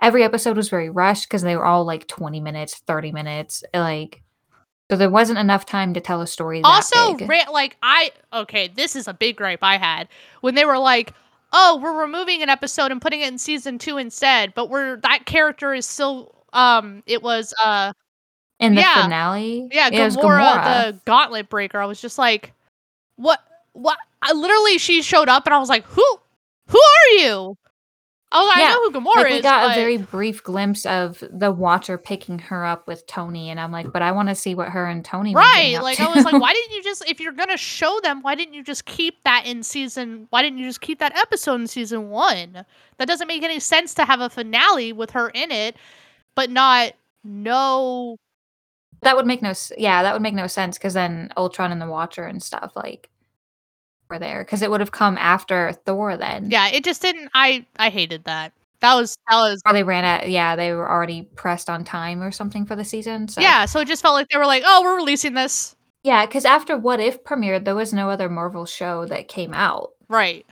Every 0.00 0.22
episode 0.22 0.56
was 0.56 0.68
very 0.68 0.90
rushed 0.90 1.28
because 1.28 1.42
they 1.42 1.56
were 1.56 1.64
all 1.64 1.84
like 1.84 2.06
20 2.06 2.40
minutes, 2.40 2.78
30 2.86 3.12
minutes, 3.12 3.64
like 3.74 4.22
so 4.90 4.96
there 4.98 5.10
wasn't 5.10 5.38
enough 5.38 5.64
time 5.64 5.94
to 5.94 6.00
tell 6.00 6.20
a 6.20 6.26
story 6.26 6.60
that 6.60 6.68
also 6.68 7.16
ra- 7.24 7.50
like 7.50 7.74
i 7.82 8.10
okay 8.34 8.68
this 8.68 8.94
is 8.94 9.08
a 9.08 9.14
big 9.14 9.34
gripe 9.34 9.62
i 9.62 9.78
had 9.78 10.06
when 10.42 10.54
they 10.54 10.66
were 10.66 10.76
like 10.78 11.14
oh 11.54 11.80
we're 11.82 11.98
removing 12.02 12.42
an 12.42 12.50
episode 12.50 12.92
and 12.92 13.00
putting 13.00 13.22
it 13.22 13.28
in 13.28 13.38
season 13.38 13.78
two 13.78 13.96
instead 13.96 14.52
but 14.54 14.68
we're 14.68 14.96
that 14.98 15.24
character 15.24 15.72
is 15.72 15.86
still 15.86 16.44
um 16.52 17.02
it 17.06 17.22
was 17.22 17.54
uh 17.64 17.94
In 18.60 18.74
the 18.76 18.80
yeah. 18.82 19.02
finale, 19.02 19.68
yeah 19.72 19.90
Gamora, 19.90 20.12
Gamora. 20.14 20.84
the 20.92 21.00
gauntlet 21.04 21.48
breaker 21.48 21.78
i 21.80 21.84
was 21.86 22.00
just 22.00 22.18
like 22.18 22.52
what 23.16 23.40
what 23.72 23.98
I 24.22 24.32
literally 24.32 24.78
she 24.78 25.02
showed 25.02 25.28
up 25.28 25.44
and 25.46 25.52
i 25.54 25.58
was 25.58 25.68
like 25.68 25.84
who 25.86 26.04
who 26.68 26.78
are 26.78 27.10
you 27.18 27.56
oh 28.32 28.52
i 28.54 28.60
Yeah, 28.60 28.68
know 28.68 28.82
who 28.90 28.92
gamora 28.92 29.16
like 29.16 29.26
is 29.32 29.36
we 29.38 29.42
got 29.42 29.68
but- 29.68 29.76
a 29.76 29.80
very 29.80 29.96
brief 29.98 30.42
glimpse 30.42 30.86
of 30.86 31.22
the 31.30 31.50
Watcher 31.50 31.98
picking 31.98 32.38
her 32.38 32.64
up 32.64 32.86
with 32.88 33.06
Tony, 33.06 33.50
and 33.50 33.60
I'm 33.60 33.70
like, 33.70 33.92
but 33.92 34.02
I 34.02 34.10
want 34.12 34.28
to 34.28 34.34
see 34.34 34.54
what 34.54 34.68
her 34.70 34.86
and 34.86 35.04
Tony 35.04 35.34
were 35.34 35.40
Right. 35.40 35.78
Like 35.82 35.98
to. 35.98 36.04
I 36.04 36.14
was 36.14 36.24
like, 36.24 36.32
why 36.40 36.52
didn't 36.52 36.74
you 36.74 36.82
just 36.82 37.08
if 37.08 37.20
you're 37.20 37.32
gonna 37.32 37.56
show 37.56 38.00
them, 38.02 38.22
why 38.22 38.34
didn't 38.34 38.54
you 38.54 38.62
just 38.64 38.86
keep 38.86 39.22
that 39.24 39.46
in 39.46 39.62
season 39.62 40.26
why 40.30 40.42
didn't 40.42 40.58
you 40.58 40.66
just 40.66 40.80
keep 40.80 40.98
that 41.00 41.16
episode 41.16 41.60
in 41.60 41.66
season 41.66 42.08
one? 42.10 42.64
That 42.98 43.06
doesn't 43.08 43.28
make 43.28 43.42
any 43.42 43.60
sense 43.60 43.94
to 43.94 44.04
have 44.04 44.20
a 44.20 44.30
finale 44.30 44.92
with 44.92 45.10
her 45.10 45.28
in 45.30 45.50
it, 45.52 45.76
but 46.34 46.50
not 46.50 46.92
no 47.24 48.16
that 49.04 49.16
would 49.16 49.26
make 49.26 49.42
no, 49.42 49.52
yeah, 49.78 50.02
that 50.02 50.12
would 50.12 50.22
make 50.22 50.34
no 50.34 50.46
sense 50.46 50.76
because 50.78 50.94
then 50.94 51.32
Ultron 51.36 51.72
and 51.72 51.80
the 51.80 51.86
Watcher 51.88 52.24
and 52.24 52.42
stuff 52.42 52.72
like 52.74 53.08
were 54.10 54.18
there 54.18 54.44
because 54.44 54.62
it 54.62 54.70
would 54.70 54.80
have 54.80 54.92
come 54.92 55.16
after 55.18 55.72
Thor 55.86 56.16
then. 56.16 56.50
Yeah, 56.50 56.68
it 56.68 56.84
just 56.84 57.00
didn't 57.02 57.30
I 57.34 57.66
I 57.76 57.90
hated 57.90 58.24
that. 58.24 58.52
That 58.80 58.94
was 58.96 59.16
that 59.30 59.36
was 59.36 59.62
or 59.64 59.72
they 59.72 59.82
ran 59.82 60.04
out. 60.04 60.28
Yeah, 60.28 60.56
they 60.56 60.72
were 60.74 60.90
already 60.90 61.22
pressed 61.36 61.70
on 61.70 61.84
time 61.84 62.22
or 62.22 62.30
something 62.30 62.66
for 62.66 62.76
the 62.76 62.84
season. 62.84 63.28
So 63.28 63.40
Yeah, 63.40 63.64
so 63.64 63.80
it 63.80 63.88
just 63.88 64.02
felt 64.02 64.14
like 64.14 64.28
they 64.28 64.38
were 64.38 64.44
like, 64.46 64.62
Oh, 64.66 64.82
we're 64.82 64.96
releasing 64.96 65.32
this. 65.34 65.74
yeah, 66.02 66.26
because 66.26 66.44
after 66.44 66.76
What 66.76 67.00
If 67.00 67.24
premiered, 67.24 67.64
there 67.64 67.74
was 67.74 67.92
no 67.94 68.10
other 68.10 68.28
Marvel 68.28 68.66
show 68.66 69.06
that 69.06 69.28
came 69.28 69.54
out. 69.54 69.92
Right. 70.08 70.44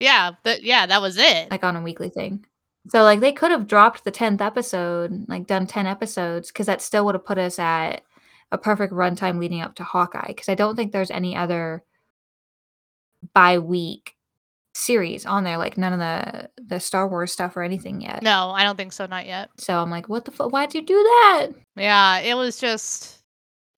Yeah, 0.00 0.32
that 0.44 0.62
yeah, 0.62 0.84
that 0.86 1.00
was 1.00 1.16
it. 1.16 1.50
like 1.50 1.64
on 1.64 1.76
a 1.76 1.82
weekly 1.82 2.10
thing. 2.10 2.44
So 2.88 3.02
like 3.02 3.20
they 3.20 3.32
could 3.32 3.50
have 3.50 3.66
dropped 3.66 4.04
the 4.04 4.12
10th 4.12 4.40
episode, 4.40 5.28
like 5.28 5.46
done 5.46 5.66
10 5.66 5.86
episodes 5.86 6.50
cuz 6.50 6.66
that 6.66 6.82
still 6.82 7.04
would 7.06 7.14
have 7.14 7.26
put 7.26 7.38
us 7.38 7.58
at 7.58 8.02
a 8.50 8.58
perfect 8.58 8.92
runtime 8.92 9.38
leading 9.38 9.60
up 9.60 9.74
to 9.76 9.84
Hawkeye 9.84 10.32
cuz 10.32 10.48
I 10.48 10.54
don't 10.54 10.76
think 10.76 10.92
there's 10.92 11.10
any 11.10 11.36
other 11.36 11.84
bi-week 13.34 14.14
series 14.74 15.26
on 15.26 15.42
there 15.44 15.58
like 15.58 15.76
none 15.76 15.92
of 15.92 15.98
the 15.98 16.50
the 16.64 16.80
Star 16.80 17.08
Wars 17.08 17.32
stuff 17.32 17.56
or 17.56 17.62
anything 17.62 18.00
yet. 18.00 18.22
no, 18.22 18.50
I 18.50 18.62
don't 18.64 18.76
think 18.76 18.92
so, 18.92 19.06
not 19.06 19.26
yet. 19.26 19.50
So 19.58 19.78
I'm 19.78 19.90
like, 19.90 20.08
what 20.08 20.24
the 20.24 20.30
fuck? 20.30 20.52
Why'd 20.52 20.74
you 20.74 20.82
do 20.82 20.94
that? 20.94 21.48
Yeah, 21.76 22.18
it 22.18 22.34
was 22.34 22.58
just 22.58 23.18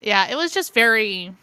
yeah, 0.01 0.27
it 0.29 0.35
was 0.35 0.53
just 0.53 0.73
very 0.73 1.33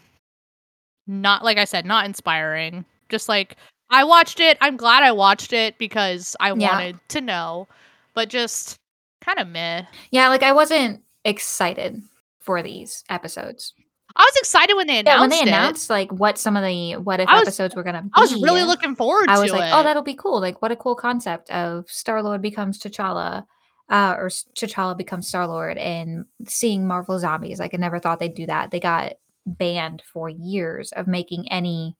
not 1.07 1.43
like 1.43 1.57
I 1.57 1.65
said, 1.65 1.85
not 1.85 2.05
inspiring. 2.05 2.85
Just 3.09 3.27
like 3.27 3.57
I 3.89 4.03
watched 4.03 4.39
it. 4.39 4.57
I'm 4.61 4.77
glad 4.77 5.03
I 5.03 5.11
watched 5.11 5.53
it 5.53 5.77
because 5.77 6.35
I 6.39 6.53
Yeah. 6.53 6.71
wanted 6.73 6.99
to 7.09 7.21
know, 7.21 7.67
but 8.13 8.29
just 8.29 8.79
kind 9.21 9.39
of 9.39 9.47
meh. 9.47 9.83
Yeah, 10.11 10.29
like 10.29 10.43
I 10.43 10.51
wasn't 10.51 11.01
excited 11.25 12.01
for 12.39 12.61
these 12.61 13.03
episodes. 13.09 13.73
I 14.15 14.21
was 14.21 14.35
excited 14.37 14.73
when 14.75 14.87
they 14.87 14.99
announced 14.99 15.15
Yeah, 15.15 15.21
when 15.21 15.29
they 15.29 15.39
it. 15.41 15.47
announced 15.47 15.89
like 15.89 16.11
what 16.11 16.37
some 16.37 16.57
of 16.57 16.63
the 16.63 16.97
what 16.97 17.19
if 17.19 17.29
I 17.29 17.35
was- 17.39 17.43
episodes 17.47 17.75
were 17.75 17.83
gonna 17.83 18.01
be. 18.03 18.09
I 18.13 18.21
was 18.21 18.33
really 18.41 18.63
looking 18.63 18.95
forward 18.95 19.29
I 19.29 19.35
to 19.35 19.41
was 19.41 19.51
like, 19.51 19.69
it. 19.69 19.73
oh, 19.73 19.83
that'll 19.83 20.01
be 20.03 20.15
cool. 20.15 20.39
Like, 20.41 20.61
what 20.61 20.71
a 20.71 20.75
cool 20.75 20.95
concept 20.95 21.49
of 21.51 21.89
Star 21.89 22.21
Lord 22.23 22.41
becomes 22.41 22.79
T'Challa, 22.79 23.45
uh, 23.89 24.15
or 24.17 24.29
T'Challa 24.29 24.97
becomes 24.97 25.27
Star 25.27 25.47
Lord, 25.47 25.77
and 25.77 26.25
seeing 26.47 26.87
Marvel 26.87 27.19
zombies. 27.19 27.59
Like, 27.59 27.73
I 27.73 27.77
never 27.77 27.99
thought 27.99 28.19
they'd 28.19 28.33
do 28.33 28.47
that. 28.47 28.71
They 28.71 28.79
got 28.79 29.13
banned 29.45 30.01
for 30.11 30.27
years 30.29 30.91
of 30.93 31.07
making 31.07 31.51
any 31.51 31.95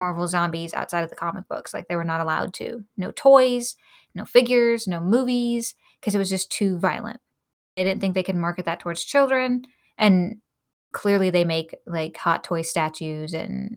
Marvel 0.00 0.28
zombies 0.28 0.74
outside 0.74 1.04
of 1.04 1.10
the 1.10 1.16
comic 1.16 1.48
books. 1.48 1.72
Like, 1.74 1.88
they 1.88 1.96
were 1.96 2.04
not 2.04 2.20
allowed 2.20 2.54
to. 2.54 2.84
No 2.96 3.12
toys, 3.12 3.76
no 4.14 4.24
figures, 4.24 4.86
no 4.86 5.00
movies, 5.00 5.74
because 6.00 6.14
it 6.14 6.18
was 6.18 6.30
just 6.30 6.50
too 6.50 6.78
violent. 6.78 7.20
They 7.76 7.84
didn't 7.84 8.00
think 8.00 8.14
they 8.14 8.22
could 8.22 8.36
market 8.36 8.64
that 8.64 8.80
towards 8.80 9.04
children, 9.04 9.66
and 9.98 10.36
clearly 10.92 11.30
they 11.30 11.44
make 11.44 11.74
like 11.86 12.16
hot 12.16 12.42
toy 12.42 12.62
statues 12.62 13.34
and 13.34 13.76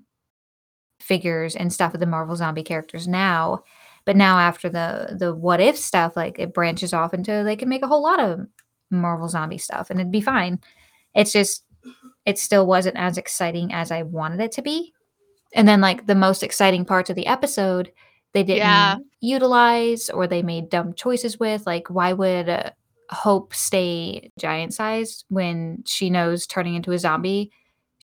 figures 1.02 1.56
and 1.56 1.72
stuff 1.72 1.94
of 1.94 2.00
the 2.00 2.06
Marvel 2.06 2.36
zombie 2.36 2.64
characters 2.64 3.08
now. 3.08 3.64
But 4.06 4.16
now 4.16 4.40
after 4.40 4.70
the 4.70 5.16
the 5.20 5.36
what 5.36 5.60
if 5.62 5.78
stuff, 5.78 6.16
like 6.16 6.40
it 6.40 6.54
branches 6.54 6.94
off 6.94 7.14
into 7.14 7.44
they 7.44 7.56
can 7.56 7.70
make 7.70 7.84
a 7.84 7.88
whole 7.88 8.02
lot 8.02 8.20
of 8.20 8.48
Marvel 8.90 9.28
zombie 9.28 9.58
stuff 9.58 9.90
and 9.90 10.00
it'd 10.00 10.12
be 10.12 10.22
fine. 10.22 10.60
It's 11.14 11.34
just 11.34 11.66
it 12.26 12.38
still 12.38 12.66
wasn't 12.66 12.98
as 12.98 13.18
exciting 13.18 13.74
as 13.74 13.92
I 13.92 14.04
wanted 14.04 14.40
it 14.40 14.52
to 14.54 14.62
be. 14.62 14.94
And 15.54 15.68
then 15.68 15.82
like 15.82 16.06
the 16.06 16.16
most 16.16 16.44
exciting 16.44 16.86
parts 16.86 17.10
of 17.10 17.16
the 17.16 17.28
episode, 17.28 17.92
they 18.34 18.44
didn't 18.44 18.60
Yeah. 18.60 18.98
utilize 19.22 20.10
or 20.10 20.28
they 20.28 20.44
made 20.44 20.70
dumb 20.70 20.94
choices 20.94 21.40
with. 21.40 21.66
Like 21.66 21.90
why 21.90 22.14
would 22.14 22.48
uh, 22.50 22.70
Hope 23.12 23.56
stay 23.56 24.32
giant 24.38 24.74
sized 24.76 25.26
when 25.30 25.84
she 25.88 26.10
knows 26.12 26.46
turning 26.46 26.76
into 26.76 26.92
a 26.92 27.00
zombie, 27.00 27.52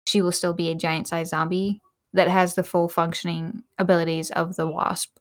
she 0.04 0.22
will 0.22 0.30
still 0.32 0.52
be 0.54 0.70
a 0.70 0.74
giant 0.76 1.08
sized 1.08 1.30
zombie 1.30 1.80
that 2.12 2.28
has 2.28 2.54
the 2.54 2.62
full 2.62 2.88
functioning 2.88 3.64
abilities 3.78 4.30
of 4.30 4.54
the 4.54 4.66
wasp. 4.68 5.16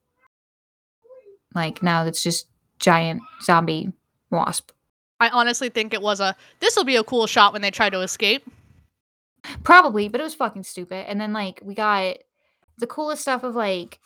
Like 1.55 1.81
now 1.81 2.05
it's 2.05 2.21
just 2.23 2.47
giant 2.79 3.21
zombie 3.41 3.91
wasp. 4.29 4.71
I 5.19 5.29
honestly 5.29 5.69
think 5.69 5.93
it 5.93 6.01
was 6.01 6.19
a 6.19 6.35
this 6.59 6.75
will 6.75 6.83
be 6.83 6.95
a 6.95 7.03
cool 7.03 7.27
shot 7.27 7.53
when 7.53 7.61
they 7.61 7.71
try 7.71 7.89
to 7.89 8.01
escape. 8.01 8.43
Probably, 9.63 10.07
but 10.07 10.21
it 10.21 10.23
was 10.23 10.35
fucking 10.35 10.63
stupid. 10.63 11.09
And 11.09 11.19
then 11.19 11.33
like 11.33 11.59
we 11.63 11.75
got 11.75 12.17
the 12.77 12.87
coolest 12.87 13.21
stuff 13.21 13.43
of 13.43 13.55
like 13.55 13.99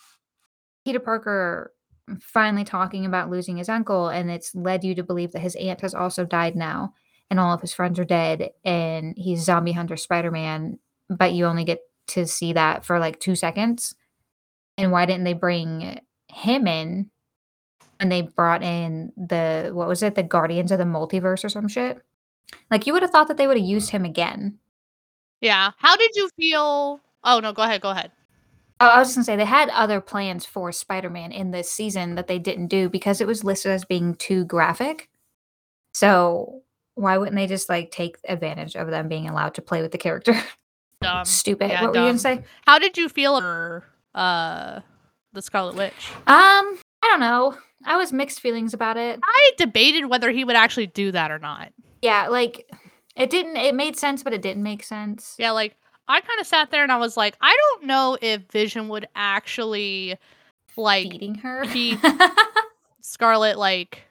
Peter 0.84 1.00
Parker 1.00 1.74
finally 2.22 2.64
talking 2.64 3.06
about 3.06 3.30
losing 3.30 3.58
his 3.58 3.70
uncle, 3.70 4.10
and 4.10 4.30
it's 4.30 4.54
led 4.54 4.84
you 4.84 4.96
to 4.96 5.04
believe 5.04 5.32
that 5.32 5.40
his 5.40 5.56
aunt 5.56 5.82
has 5.82 5.94
also 5.94 6.26
died 6.26 6.56
now, 6.56 6.94
and 7.30 7.40
all 7.40 7.54
of 7.54 7.62
his 7.62 7.74
friends 7.74 8.00
are 8.00 8.06
dead, 8.06 8.52
and 8.64 9.16
he's 9.18 9.44
zombie 9.44 9.72
hunter 9.72 9.98
Spider 9.98 10.32
Man, 10.32 10.80
but 11.10 11.34
you 11.34 11.46
only 11.46 11.64
get 11.64 11.80
to 12.08 12.28
see 12.28 12.54
that 12.54 12.86
for 12.86 13.00
like 13.00 13.20
two 13.20 13.36
seconds. 13.36 13.96
And 14.78 14.92
why 14.92 15.06
didn't 15.06 15.24
they 15.24 15.34
bring 15.34 16.00
him 16.28 16.68
in? 16.68 17.10
And 18.00 18.12
they 18.12 18.24
brought 18.24 18.62
in 18.62 19.14
the 19.16 19.72
what 19.74 19.88
was 19.88 20.04
it, 20.04 20.16
the 20.16 20.24
Guardians 20.24 20.72
of 20.72 20.80
the 20.80 20.84
Multiverse 20.84 21.46
or 21.46 21.50
some 21.50 21.68
shit? 21.68 22.02
Like 22.70 22.86
you 22.86 22.94
would 22.94 23.02
have 23.02 23.12
thought 23.12 23.30
that 23.30 23.38
they 23.38 23.48
would 23.48 23.58
have 23.58 23.66
used 23.66 23.90
him 23.90 24.04
again. 24.04 24.60
Yeah. 25.42 25.72
How 25.78 25.96
did 25.96 26.12
you 26.16 26.30
feel? 26.38 27.02
Oh 27.24 27.40
no, 27.40 27.54
go 27.54 27.64
ahead, 27.64 27.82
go 27.82 27.90
ahead. 27.90 28.12
Oh, 28.80 28.88
I 28.88 29.00
was 29.00 29.10
just 29.10 29.18
gonna 29.18 29.26
say 29.26 29.36
they 29.36 29.46
had 29.46 29.70
other 29.70 30.02
plans 30.02 30.46
for 30.46 30.72
Spider-Man 30.72 31.32
in 31.32 31.52
this 31.52 31.72
season 31.72 32.16
that 32.16 32.28
they 32.28 32.40
didn't 32.40 32.68
do 32.68 32.90
because 32.90 33.22
it 33.22 33.28
was 33.28 33.44
listed 33.44 33.72
as 33.72 33.86
being 33.86 34.16
too 34.16 34.44
graphic. 34.46 35.10
So 35.94 36.64
why 36.96 37.18
wouldn't 37.18 37.36
they 37.36 37.48
just 37.48 37.70
like 37.70 37.92
take 37.92 38.18
advantage 38.28 38.76
of 38.76 38.90
them 38.90 39.08
being 39.08 39.30
allowed 39.30 39.54
to 39.56 39.62
play 39.62 39.82
with 39.82 39.92
the 39.92 39.98
character? 39.98 40.36
Dumb. 41.02 41.26
Stupid. 41.26 41.70
Yeah, 41.70 41.84
what 41.84 41.94
were 41.94 42.00
you 42.00 42.08
gonna 42.08 42.20
say? 42.20 42.44
How 42.66 42.80
did 42.80 42.98
you 42.98 43.08
feel 43.10 43.40
for 43.40 43.86
uh 44.14 44.82
the 45.34 45.42
Scarlet 45.42 45.76
Witch? 45.76 46.12
Um, 46.28 46.78
I 47.02 47.08
don't 47.10 47.20
know. 47.20 47.58
I 47.86 47.98
was 47.98 48.12
mixed 48.12 48.40
feelings 48.40 48.74
about 48.74 48.98
it. 48.98 49.20
I 49.24 49.52
debated 49.58 50.06
whether 50.08 50.32
he 50.32 50.44
would 50.44 50.56
actually 50.56 50.88
do 50.88 51.12
that 51.12 51.32
or 51.32 51.40
not. 51.40 51.72
Yeah, 52.02 52.28
like 52.28 52.70
it 53.16 53.30
didn't. 53.30 53.58
It 53.58 53.76
made 53.76 53.98
sense, 53.98 54.24
but 54.24 54.34
it 54.34 54.42
didn't 54.42 54.64
make 54.64 54.84
sense. 54.84 55.36
Yeah, 55.38 55.52
like 55.52 55.76
I 56.08 56.22
kind 56.22 56.40
of 56.40 56.48
sat 56.48 56.72
there 56.72 56.84
and 56.84 56.92
I 56.92 56.98
was 56.98 57.18
like, 57.18 57.36
I 57.42 57.56
don't 57.56 57.86
know 57.88 58.18
if 58.22 58.44
Vision 58.52 58.88
would 58.90 59.08
actually 59.16 60.18
like 60.78 61.12
Feeding 61.12 61.36
her. 61.36 61.66
he- 61.66 61.98
Scarlet 63.02 63.58
like 63.58 64.02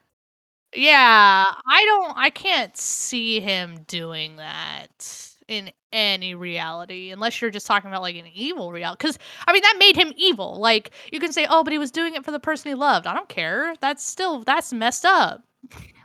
yeah, 0.75 1.53
I 1.67 1.85
don't 1.85 2.17
I 2.19 2.31
can't 2.31 2.77
see 2.77 3.41
him 3.41 3.85
doing 3.87 4.37
that 4.37 5.31
in 5.47 5.71
any 5.93 6.35
reality 6.35 7.11
unless 7.13 7.41
you're 7.41 7.51
just 7.51 7.67
talking 7.67 7.89
about 7.91 8.03
like 8.03 8.17
an 8.17 8.27
evil 8.35 8.73
reality 8.73 8.99
cuz 9.07 9.19
I 9.47 9.53
mean 9.53 9.63
that 9.63 9.77
made 9.79 9.97
him 9.97 10.13
evil. 10.17 10.57
Like 10.57 10.91
you 11.13 11.21
can 11.21 11.33
say, 11.33 11.47
"Oh, 11.49 11.63
but 11.65 11.73
he 11.73 11.79
was 11.79 11.91
doing 11.93 12.15
it 12.15 12.25
for 12.25 12.31
the 12.33 12.41
person 12.41 12.71
he 12.71 12.75
loved." 12.75 13.07
I 13.07 13.15
don't 13.15 13.29
care. 13.29 13.75
That's 13.81 14.05
still 14.07 14.43
that's 14.45 14.73
messed 14.73 15.05
up. 15.05 15.43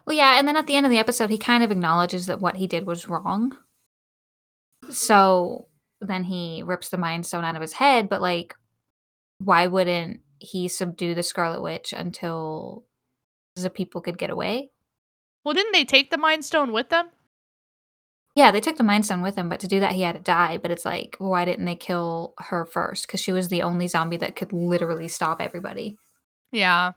Well, 0.06 0.16
yeah, 0.16 0.40
and 0.40 0.48
then 0.48 0.58
at 0.58 0.68
the 0.68 0.76
end 0.76 0.86
of 0.86 0.92
the 0.92 0.98
episode, 0.98 1.30
he 1.30 1.38
kind 1.38 1.64
of 1.64 1.72
acknowledges 1.72 2.26
that 2.26 2.42
what 2.42 2.56
he 2.56 2.68
did 2.68 2.86
was 2.86 3.08
wrong. 3.08 3.56
So 4.90 5.68
then 6.02 6.24
he 6.24 6.64
rips 6.66 6.90
the 6.90 6.98
Mind 6.98 7.26
Stone 7.26 7.44
out 7.44 7.56
of 7.56 7.62
his 7.62 7.74
head, 7.74 8.10
but 8.10 8.22
like, 8.22 8.56
why 9.40 9.68
wouldn't 9.68 10.22
he 10.40 10.68
subdue 10.68 11.14
the 11.14 11.24
Scarlet 11.24 11.62
Witch 11.62 11.94
until 11.94 12.86
the 13.56 13.70
people 13.70 14.02
could 14.02 14.18
get 14.18 14.30
away? 14.30 14.72
Well, 15.44 15.54
didn't 15.54 15.74
they 15.74 15.86
take 15.86 16.12
the 16.12 16.18
Mind 16.18 16.44
Stone 16.46 16.72
with 16.72 16.90
them? 16.90 17.10
Yeah, 18.36 18.52
they 18.52 18.62
took 18.62 18.78
the 18.78 18.84
Mind 18.84 19.06
Stone 19.06 19.22
with 19.22 19.36
them, 19.36 19.50
but 19.50 19.60
to 19.62 19.68
do 19.68 19.80
that, 19.82 19.92
he 19.92 20.02
had 20.02 20.16
to 20.16 20.22
die. 20.22 20.58
But 20.58 20.72
it's 20.72 20.86
like, 20.86 21.16
why 21.20 21.46
didn't 21.46 21.66
they 21.66 21.76
kill 21.76 22.34
her 22.38 22.66
first? 22.66 23.06
Because 23.06 23.20
she 23.20 23.32
was 23.32 23.50
the 23.50 23.64
only 23.64 23.88
zombie 23.88 24.18
that 24.18 24.36
could 24.36 24.54
literally 24.54 25.08
stop 25.08 25.42
everybody. 25.42 25.98
Yeah. 26.52 26.94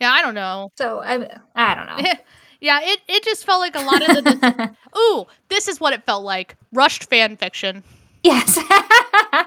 Yeah, 0.00 0.10
I 0.12 0.22
don't 0.22 0.34
know. 0.34 0.70
So 0.76 1.00
I, 1.00 1.28
I 1.54 1.74
don't 1.74 1.86
know. 1.86 2.10
yeah, 2.60 2.80
it 2.82 3.00
it 3.08 3.22
just 3.24 3.44
felt 3.44 3.60
like 3.60 3.74
a 3.76 3.80
lot 3.80 4.02
of 4.16 4.24
the 4.24 4.76
Ooh, 4.98 5.26
this 5.48 5.68
is 5.68 5.80
what 5.80 5.92
it 5.92 6.04
felt 6.04 6.24
like. 6.24 6.56
Rushed 6.72 7.04
fan 7.10 7.36
fiction. 7.36 7.82
yes, 8.22 8.58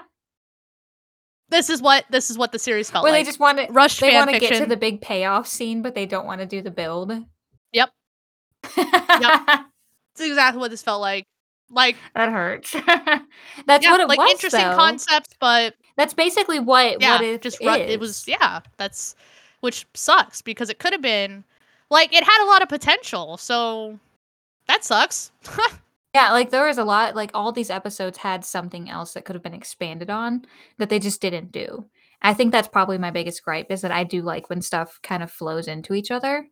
This 1.50 1.70
is 1.70 1.82
what 1.84 2.06
this 2.10 2.32
is 2.32 2.38
what 2.38 2.52
the 2.52 2.58
series 2.60 2.90
felt 2.90 3.04
where 3.04 3.12
like. 3.14 3.24
they 3.26 3.30
just 3.30 3.40
want 3.40 3.60
to 3.60 3.68
rushed 3.72 4.00
they 4.02 4.16
want 4.16 4.32
to 4.32 4.40
get 4.40 4.56
to 4.58 4.66
the 4.66 4.78
big 4.78 5.02
payoff 5.02 5.48
scene, 5.48 5.82
but 5.84 5.94
they 5.94 6.06
don't 6.08 6.26
want 6.26 6.40
to 6.42 6.48
do 6.48 6.62
the 6.64 6.72
build. 6.72 7.12
Yep. 7.74 7.90
That's 8.76 9.62
exactly 10.20 10.60
what 10.60 10.72
this 10.72 10.82
felt 10.82 11.02
like. 11.02 11.26
Like 11.70 11.96
That 12.16 12.30
hurts. 12.32 12.72
That's 12.72 12.86
yeah, 13.84 13.92
what 13.92 14.02
it 14.02 14.08
like 14.08 14.20
was. 14.20 14.32
interesting 14.32 14.62
though. 14.62 14.76
concepts, 14.76 15.30
but 15.40 15.76
That's 15.96 16.14
basically 16.14 16.60
what 16.60 17.00
yeah, 17.02 17.14
what 17.14 17.22
it 17.22 17.42
just 17.42 17.60
ru- 17.60 17.70
it 17.74 18.00
was 18.00 18.28
yeah, 18.28 18.62
that's 18.78 19.16
which 19.64 19.88
sucks 19.94 20.42
because 20.42 20.70
it 20.70 20.80
could 20.80 20.94
have 20.94 21.02
been 21.02 21.44
like 21.90 22.14
it 22.14 22.24
had 22.24 22.44
a 22.44 22.50
lot 22.50 22.62
of 22.62 22.70
potential. 22.70 23.38
So 23.38 24.00
that 24.68 24.84
sucks. 24.84 25.32
Yeah, 26.16 26.32
like 26.32 26.52
there 26.52 26.68
was 26.68 26.78
a 26.78 26.84
lot. 26.84 27.16
Like 27.16 27.32
all 27.34 27.52
these 27.52 27.72
episodes 27.72 28.20
had 28.20 28.46
something 28.46 28.88
else 28.88 29.14
that 29.14 29.26
could 29.26 29.36
have 29.36 29.42
been 29.42 29.56
expanded 29.56 30.12
on 30.12 30.46
that 30.78 30.90
they 30.90 31.00
just 31.00 31.22
didn't 31.22 31.52
do. 31.52 31.88
I 32.22 32.34
think 32.36 32.52
that's 32.52 32.68
probably 32.68 33.00
my 33.00 33.10
biggest 33.10 33.44
gripe 33.44 33.72
is 33.72 33.82
that 33.82 33.92
I 33.92 34.04
do 34.04 34.22
like 34.22 34.50
when 34.50 34.62
stuff 34.62 35.00
kind 35.02 35.24
of 35.24 35.32
flows 35.32 35.68
into 35.68 35.94
each 35.96 36.12
other, 36.12 36.48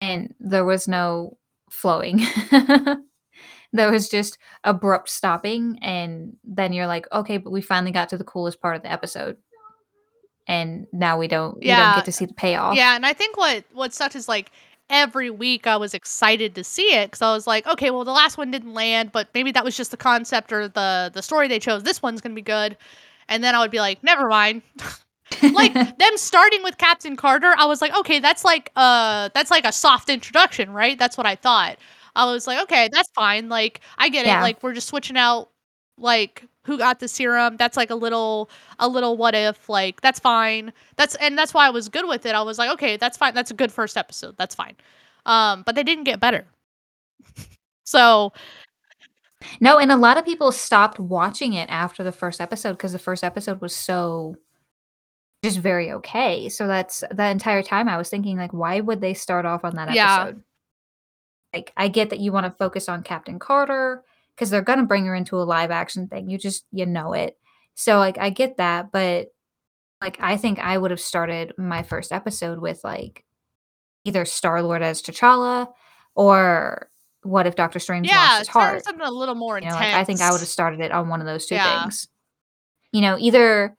and 0.00 0.32
there 0.38 0.64
was 0.64 0.86
no 0.86 1.36
flowing. 1.70 2.24
there 3.72 3.90
was 3.90 4.08
just 4.08 4.38
abrupt 4.62 5.08
stopping, 5.08 5.78
and 5.82 6.36
then 6.44 6.72
you're 6.72 6.86
like, 6.86 7.06
okay, 7.12 7.38
but 7.38 7.50
we 7.50 7.60
finally 7.60 7.92
got 7.92 8.08
to 8.10 8.16
the 8.16 8.24
coolest 8.24 8.60
part 8.60 8.76
of 8.76 8.82
the 8.82 8.92
episode, 8.92 9.36
and 10.46 10.86
now 10.92 11.18
we 11.18 11.28
don't. 11.28 11.56
We 11.56 11.74
don't 11.74 11.78
Yeah. 11.78 11.94
get 11.94 12.04
to 12.06 12.12
see 12.12 12.26
the 12.26 12.34
payoff. 12.34 12.76
Yeah, 12.76 12.94
and 12.96 13.06
I 13.06 13.12
think 13.12 13.36
what 13.36 13.64
what 13.72 13.92
sucked 13.94 14.16
is 14.16 14.28
like 14.28 14.50
every 14.90 15.30
week 15.30 15.66
I 15.66 15.76
was 15.76 15.94
excited 15.94 16.54
to 16.56 16.64
see 16.64 16.94
it 16.94 17.06
because 17.10 17.22
I 17.22 17.32
was 17.32 17.46
like, 17.46 17.66
okay, 17.66 17.90
well 17.90 18.04
the 18.04 18.12
last 18.12 18.36
one 18.36 18.50
didn't 18.50 18.74
land, 18.74 19.12
but 19.12 19.28
maybe 19.34 19.50
that 19.52 19.64
was 19.64 19.76
just 19.76 19.90
the 19.90 19.96
concept 19.96 20.52
or 20.52 20.68
the 20.68 21.10
the 21.14 21.22
story 21.22 21.48
they 21.48 21.58
chose. 21.58 21.82
This 21.82 22.02
one's 22.02 22.20
gonna 22.20 22.34
be 22.34 22.42
good, 22.42 22.76
and 23.28 23.42
then 23.42 23.54
I 23.54 23.60
would 23.60 23.70
be 23.70 23.80
like, 23.80 24.02
never 24.04 24.28
mind. 24.28 24.62
like 25.52 25.72
them 25.98 26.16
starting 26.16 26.62
with 26.62 26.78
Captain 26.78 27.16
Carter, 27.16 27.54
I 27.56 27.66
was 27.66 27.80
like, 27.80 27.96
okay, 27.98 28.18
that's 28.20 28.44
like 28.44 28.70
uh 28.76 29.30
that's 29.34 29.50
like 29.50 29.64
a 29.64 29.72
soft 29.72 30.08
introduction, 30.10 30.70
right? 30.70 30.98
That's 30.98 31.16
what 31.16 31.26
I 31.26 31.36
thought. 31.36 31.78
I 32.16 32.26
was 32.26 32.46
like, 32.46 32.62
okay, 32.64 32.88
that's 32.92 33.08
fine. 33.14 33.48
Like 33.48 33.80
I 33.98 34.08
get 34.08 34.26
Yeah. 34.26 34.38
it. 34.38 34.42
Like 34.42 34.62
we're 34.62 34.74
just 34.74 34.88
switching 34.88 35.16
out 35.16 35.50
like 35.98 36.44
who 36.64 36.78
got 36.78 37.00
the 37.00 37.08
serum. 37.08 37.56
That's 37.56 37.76
like 37.76 37.90
a 37.90 37.94
little 37.94 38.50
a 38.78 38.88
little 38.88 39.16
what 39.16 39.34
if 39.34 39.68
like 39.68 40.00
that's 40.00 40.18
fine. 40.20 40.72
That's 40.96 41.14
and 41.16 41.36
that's 41.38 41.54
why 41.54 41.66
I 41.66 41.70
was 41.70 41.88
good 41.88 42.06
with 42.08 42.26
it. 42.26 42.34
I 42.34 42.42
was 42.42 42.58
like, 42.58 42.70
okay, 42.70 42.96
that's 42.96 43.16
fine. 43.18 43.34
That's 43.34 43.50
a 43.50 43.54
good 43.54 43.72
first 43.72 43.96
episode. 43.96 44.36
That's 44.38 44.54
fine. 44.54 44.74
Um 45.26 45.62
but 45.64 45.74
they 45.74 45.82
didn't 45.84 46.04
get 46.04 46.20
better. 46.20 46.46
so, 47.84 48.32
No, 49.60 49.78
and 49.78 49.92
a 49.92 49.96
lot 49.96 50.16
of 50.18 50.24
people 50.24 50.52
stopped 50.52 50.98
watching 50.98 51.52
it 51.54 51.68
after 51.70 52.02
the 52.02 52.12
first 52.12 52.40
episode 52.40 52.72
because 52.72 52.92
the 52.92 52.98
first 52.98 53.22
episode 53.24 53.60
was 53.60 53.74
so 53.74 54.36
just 55.42 55.58
very 55.58 55.92
okay. 55.92 56.48
So 56.48 56.66
that's 56.66 57.04
the 57.10 57.26
entire 57.28 57.62
time 57.62 57.88
I 57.88 57.98
was 57.98 58.08
thinking 58.08 58.36
like 58.38 58.52
why 58.52 58.80
would 58.80 59.00
they 59.00 59.14
start 59.14 59.44
off 59.46 59.64
on 59.64 59.76
that 59.76 59.94
Yeah. 59.94 60.22
episode? 60.22 60.42
Like 61.52 61.72
I 61.76 61.88
get 61.88 62.10
that 62.10 62.20
you 62.20 62.32
want 62.32 62.46
to 62.46 62.50
focus 62.58 62.88
on 62.88 63.02
Captain 63.02 63.38
Carter 63.38 64.02
because 64.34 64.50
they're 64.50 64.62
going 64.62 64.78
to 64.78 64.84
bring 64.86 65.06
her 65.06 65.14
into 65.14 65.36
a 65.36 65.44
live 65.44 65.70
action 65.70 66.08
thing. 66.08 66.28
You 66.30 66.38
just 66.38 66.64
you 66.72 66.86
know 66.86 67.12
it. 67.12 67.36
So 67.74 67.98
like 67.98 68.18
I 68.18 68.30
get 68.30 68.56
that, 68.58 68.92
but 68.92 69.28
like 70.00 70.18
I 70.20 70.36
think 70.36 70.58
I 70.58 70.76
would 70.78 70.90
have 70.90 71.00
started 71.00 71.52
my 71.58 71.82
first 71.82 72.12
episode 72.12 72.58
with 72.58 72.80
like 72.84 73.24
either 74.04 74.24
Star-Lord 74.24 74.82
as 74.82 75.00
T'Challa 75.02 75.68
or 76.14 76.88
what 77.22 77.46
if 77.46 77.56
Doctor 77.56 77.78
Strange 77.78 78.06
yeah, 78.08 78.18
lost 78.18 78.38
his 78.40 78.48
heart? 78.48 78.84
something 78.84 79.06
a 79.06 79.10
little 79.10 79.34
more 79.34 79.56
You 79.58 79.62
know, 79.64 79.68
intense. 79.70 79.92
like, 79.92 79.94
I 79.94 80.04
think 80.04 80.20
I 80.20 80.30
would 80.30 80.40
have 80.40 80.48
started 80.48 80.80
it 80.80 80.92
on 80.92 81.08
one 81.08 81.20
of 81.20 81.26
those 81.26 81.46
two 81.46 81.54
Yeah. 81.54 81.82
things. 81.82 82.06
You 82.92 83.00
know, 83.00 83.16
either 83.18 83.76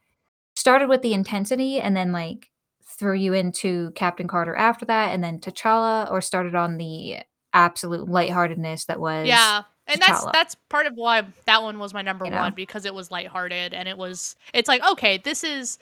started 0.56 0.90
with 0.90 1.04
the 1.04 1.14
intensity 1.14 1.80
and 1.80 1.96
then 1.96 2.12
like 2.12 2.50
threw 2.98 3.14
you 3.14 3.34
into 3.34 3.92
Captain 3.92 4.28
Carter 4.28 4.56
after 4.56 4.86
that 4.86 5.10
and 5.14 5.24
then 5.24 5.40
T'Challa, 5.40 6.10
or 6.12 6.22
started 6.22 6.56
on 6.56 6.78
the 6.78 7.18
absolute 7.54 8.10
lightheartedness 8.10 8.86
that 8.86 9.00
was 9.00 9.28
Yeah. 9.28 9.62
And 9.88 10.02
that's 10.02 10.24
T'Challa. 10.26 10.32
that's 10.34 10.56
part 10.70 10.86
of 10.88 10.94
why 10.96 11.24
that 11.46 11.62
one 11.64 11.78
was 11.80 11.94
my 11.94 12.02
number 12.02 12.26
You 12.26 12.32
know? 12.32 12.40
one 12.42 12.54
because 12.56 12.86
it 12.86 12.94
was 12.94 13.12
lighthearted 13.12 13.74
and 13.74 13.88
it 13.88 13.98
was 13.98 14.36
it's 14.54 14.68
like 14.68 14.82
okay 14.92 15.18
this 15.20 15.44
is 15.44 15.78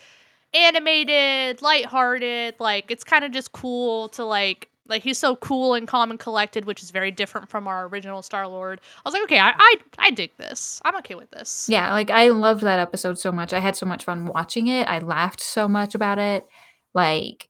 animated 0.54 1.62
lighthearted 1.62 2.56
like 2.60 2.92
it's 2.92 3.04
kind 3.04 3.24
of 3.26 3.32
just 3.32 3.52
cool 3.54 4.10
to 4.10 4.24
like 4.24 4.70
like 4.88 5.02
he's 5.02 5.18
so 5.18 5.36
cool 5.38 5.74
and 5.74 5.88
calm 5.88 6.12
and 6.12 6.20
collected 6.20 6.66
which 6.66 6.84
is 6.84 6.92
very 6.92 7.10
different 7.12 7.50
from 7.50 7.68
our 7.68 7.88
original 7.88 8.22
Star 8.22 8.46
Lord. 8.48 8.82
I 8.98 9.02
was 9.06 9.14
like 9.14 9.24
okay 9.24 9.40
I, 9.40 9.54
I 9.58 9.76
I 9.98 10.12
dig 10.12 10.32
this 10.38 10.82
I'm 10.84 10.96
okay 10.98 11.16
with 11.16 11.32
this. 11.32 11.68
Yeah, 11.70 11.92
like 11.94 12.10
I 12.12 12.28
loved 12.30 12.62
that 12.64 12.80
episode 12.80 13.18
so 13.18 13.32
much. 13.32 13.54
I 13.54 13.60
had 13.60 13.76
so 13.78 13.86
much 13.86 14.04
fun 14.04 14.26
watching 14.26 14.68
it. 14.68 14.88
I 14.88 15.00
laughed 15.00 15.40
so 15.42 15.68
much 15.70 15.96
about 15.96 16.20
it. 16.20 16.46
Like 16.94 17.48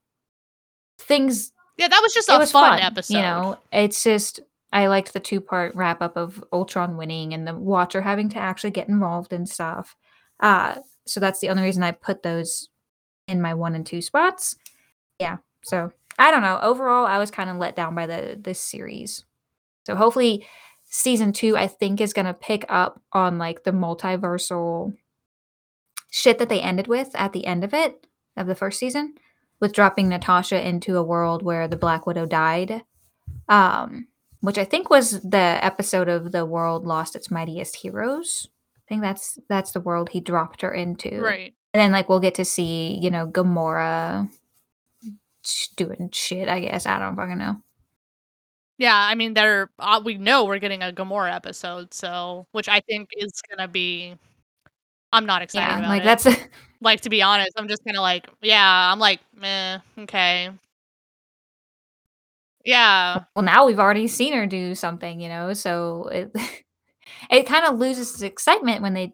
things 1.00 1.52
Yeah, 1.78 1.88
that 1.88 2.00
was 2.04 2.14
just 2.14 2.30
it 2.30 2.36
a 2.36 2.38
was 2.38 2.52
fun, 2.52 2.74
fun, 2.78 2.80
episode. 2.82 3.16
You 3.16 3.22
know, 3.24 3.58
it's 3.72 4.04
just 4.04 4.40
I 4.74 4.88
liked 4.88 5.14
the 5.14 5.20
two 5.20 5.40
part 5.40 5.76
wrap 5.76 6.02
up 6.02 6.18
of 6.18 6.44
Ultron 6.52 6.98
winning 6.98 7.34
and 7.34 7.48
the 7.48 7.54
Watcher 7.54 8.02
having 8.02 8.28
to 8.30 8.40
actually 8.40 8.72
get 8.72 8.90
involved 8.90 9.32
and 9.32 9.48
stuff. 9.48 9.96
Uh, 10.40 10.80
so 11.06 11.20
that's 11.20 11.40
the 11.40 11.50
only 11.50 11.62
reason 11.62 11.84
I 11.84 11.92
put 11.92 12.24
those 12.24 12.70
in 13.28 13.40
my 13.40 13.54
one 13.54 13.76
and 13.76 13.86
two 13.86 14.02
spots. 14.02 14.56
Yeah, 15.20 15.38
so 15.64 15.92
I 16.18 16.32
don't 16.32 16.42
know. 16.42 16.60
Overall, 16.62 17.06
I 17.06 17.20
was 17.20 17.30
kind 17.30 17.52
of 17.52 17.58
let 17.58 17.76
down 17.76 17.94
by 17.94 18.08
the 18.08 18.38
this 18.42 18.60
series. 18.60 19.24
So 19.86 19.96
hopefully 19.96 20.46
season 20.86 21.34
2 21.34 21.58
I 21.58 21.68
think 21.68 22.00
is 22.00 22.14
going 22.14 22.28
to 22.28 22.34
pick 22.34 22.66
up 22.70 23.02
on 23.12 23.38
like 23.38 23.64
the 23.64 23.72
multiversal 23.72 24.96
shit 26.12 26.38
that 26.38 26.50
they 26.50 26.62
ended 26.62 26.88
with 26.88 27.10
at 27.16 27.34
the 27.34 27.46
end 27.46 27.64
of 27.64 27.74
it 27.74 28.06
of 28.38 28.48
the 28.48 28.56
first 28.56 28.80
season 28.80 29.16
with 29.60 29.74
dropping 29.74 30.10
Natasha 30.10 30.66
into 30.68 30.98
a 30.98 31.04
world 31.04 31.42
where 31.42 31.68
the 31.68 31.76
Black 31.76 32.06
Widow 32.06 32.26
died. 32.26 32.84
Um 33.50 34.08
which 34.44 34.58
I 34.58 34.66
think 34.66 34.90
was 34.90 35.22
the 35.22 35.38
episode 35.64 36.10
of 36.10 36.34
the 36.34 36.46
world 36.46 36.86
lost 36.86 37.16
its 37.16 37.32
mightiest 37.32 37.78
heroes. 37.78 38.50
I 38.78 38.82
think 38.90 39.02
that's 39.02 39.40
that's 39.48 39.72
the 39.72 39.80
world 39.80 40.10
he 40.10 40.20
dropped 40.20 40.62
her 40.64 40.74
into. 40.74 41.22
Right. 41.22 41.54
And 41.74 41.80
then 41.82 41.94
like 41.94 42.10
we'll 42.10 42.20
get 42.20 42.36
to 42.36 42.44
see, 42.46 43.00
you 43.02 43.10
know, 43.10 43.26
Gamora 43.26 44.30
doing 45.78 46.10
shit, 46.12 46.50
I 46.50 46.60
guess. 46.60 46.86
I 46.86 47.00
don't 47.00 47.16
fucking 47.16 47.38
know. 47.38 47.62
Yeah, 48.78 48.98
I 48.98 49.16
mean, 49.16 49.34
they're 49.34 49.70
uh, 49.80 50.02
we 50.04 50.18
know 50.18 50.44
we're 50.44 50.60
getting 50.60 50.84
a 50.84 50.92
Gamora 50.92 51.34
episode, 51.34 51.94
so 51.94 52.46
which 52.52 52.68
I 52.68 52.82
think 52.82 53.12
is 53.16 53.32
gonna 53.50 53.70
be. 53.70 54.16
I'm 55.14 55.26
not 55.26 55.42
excited 55.42 55.84
Yeah, 55.84 55.88
like 55.88 56.02
it. 56.02 56.06
that's 56.06 56.28
like 56.82 57.00
to 57.02 57.10
be 57.10 57.22
honest, 57.22 57.52
I'm 57.56 57.70
just 57.70 57.86
kind 57.86 57.96
of 57.96 58.02
like, 58.02 58.28
yeah, 58.42 58.92
I'm 58.92 59.00
like, 59.00 59.22
meh, 59.34 59.78
okay. 60.00 60.50
Yeah, 62.66 63.24
well 63.36 63.44
now 63.44 63.66
we've 63.66 63.80
already 63.80 64.08
seen 64.08 64.34
her 64.34 64.46
do 64.48 64.76
something, 64.76 65.20
you 65.20 65.30
know, 65.30 65.54
so 65.54 66.08
it 66.12 66.32
it 67.30 67.44
kind 67.46 67.66
of 67.66 67.78
loses 67.80 68.12
its 68.14 68.22
excitement 68.22 68.82
when 68.82 68.94
they 68.94 69.14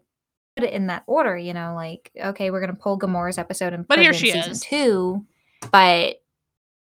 put 0.56 0.64
it 0.68 0.72
in 0.72 0.86
that 0.88 1.04
order, 1.06 1.36
you 1.36 1.52
know, 1.54 1.74
like 1.74 2.10
okay, 2.18 2.50
we're 2.50 2.60
gonna 2.60 2.74
pull 2.74 2.98
Gamora's 2.98 3.38
episode 3.38 3.72
and 3.72 3.86
But 3.86 3.96
put 3.96 4.02
here 4.02 4.10
it 4.12 4.14
in 4.16 4.20
she 4.20 4.30
season 4.30 4.52
is. 4.52 4.60
two, 4.60 5.26
but 5.72 6.16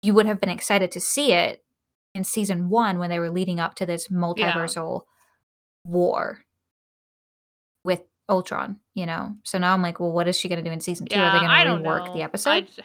you 0.02 0.14
would 0.14 0.26
have 0.26 0.40
been 0.40 0.50
excited 0.50 0.90
to 0.92 1.00
see 1.00 1.32
it 1.32 1.62
in 2.14 2.24
season 2.24 2.68
one 2.70 2.98
when 2.98 3.10
they 3.10 3.18
were 3.18 3.30
leading 3.30 3.60
up 3.60 3.74
to 3.76 3.86
this 3.86 4.08
multiversal 4.08 5.02
war 5.84 6.38
with 7.84 8.00
Ultron, 8.28 8.80
you 8.94 9.06
know. 9.06 9.36
So 9.44 9.58
now 9.58 9.72
I'm 9.74 9.82
like, 9.82 10.00
well, 10.00 10.12
what 10.12 10.28
is 10.28 10.38
she 10.38 10.48
gonna 10.48 10.62
do 10.62 10.70
in 10.70 10.80
season 10.80 11.06
two? 11.06 11.16
Are 11.18 11.32
they 11.32 11.38
gonna 11.46 11.64
don't 11.64 11.82
rework 11.82 12.12
the 12.14 12.22
episode? 12.22 12.66
j- 12.74 12.82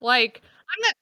like, 0.00 0.42
I'm 0.44 0.82
not 0.82 0.94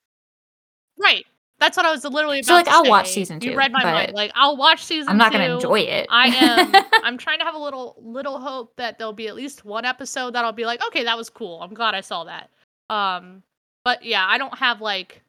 right. 0.98 1.24
That's 1.60 1.76
what 1.76 1.86
I 1.86 1.92
was 1.92 2.04
literally 2.04 2.40
about 2.40 2.46
So 2.46 2.54
like 2.54 2.68
I'll 2.68 2.88
watch 2.88 3.06
say. 3.08 3.14
season 3.14 3.40
You 3.40 3.52
two, 3.52 3.56
read 3.56 3.72
my 3.72 3.82
mind. 3.84 4.12
Like, 4.12 4.32
I'll 4.34 4.56
watch 4.56 4.84
season. 4.84 5.08
I'm 5.08 5.16
not 5.16 5.32
gonna 5.32 5.54
enjoy 5.54 5.80
it. 5.80 6.06
I 6.10 6.28
am. 6.28 6.84
I'm 7.04 7.16
trying 7.16 7.38
to 7.38 7.44
have 7.44 7.54
a 7.54 7.58
little 7.58 7.96
little 8.02 8.40
hope 8.40 8.74
that 8.76 8.98
there'll 8.98 9.12
be 9.12 9.28
at 9.28 9.36
least 9.36 9.64
one 9.64 9.84
episode 9.84 10.34
that 10.34 10.44
I'll 10.44 10.52
be 10.52 10.66
like, 10.66 10.84
okay, 10.88 11.04
that 11.04 11.16
was 11.16 11.30
cool. 11.30 11.60
I'm 11.62 11.72
glad 11.72 11.94
I 11.94 12.00
saw 12.00 12.24
that. 12.24 12.50
Um, 12.90 13.42
but 13.84 14.04
yeah, 14.04 14.26
I 14.26 14.36
don't 14.36 14.56
have 14.58 14.80
like, 14.80 15.22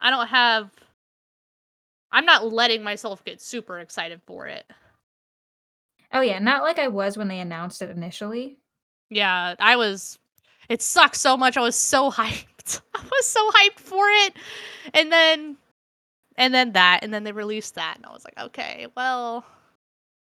I 0.00 0.10
don't 0.10 0.28
have. 0.28 0.70
I'm 2.12 2.24
not 2.24 2.52
letting 2.52 2.84
myself 2.84 3.24
get 3.24 3.42
super 3.42 3.80
excited 3.80 4.20
for 4.26 4.46
it. 4.46 4.64
oh 6.12 6.20
yeah, 6.20 6.38
not 6.38 6.62
like 6.62 6.78
I 6.78 6.86
was 6.88 7.18
when 7.18 7.26
they 7.26 7.40
announced 7.40 7.82
it 7.82 7.90
initially. 7.90 8.56
Yeah, 9.10 9.56
I 9.58 9.74
was. 9.76 10.18
It 10.68 10.80
sucks 10.80 11.20
so 11.20 11.36
much. 11.36 11.56
I 11.56 11.60
was 11.60 11.74
so 11.76 12.10
hyped. 12.12 12.46
I 12.94 13.02
was 13.02 13.26
so 13.26 13.50
hyped 13.50 13.80
for 13.80 14.06
it, 14.08 14.34
and 14.92 15.12
then, 15.12 15.56
and 16.36 16.54
then 16.54 16.72
that, 16.72 17.00
and 17.02 17.12
then 17.12 17.24
they 17.24 17.32
released 17.32 17.74
that, 17.76 17.96
and 17.96 18.06
I 18.06 18.12
was 18.12 18.24
like, 18.24 18.38
okay, 18.46 18.86
well, 18.96 19.44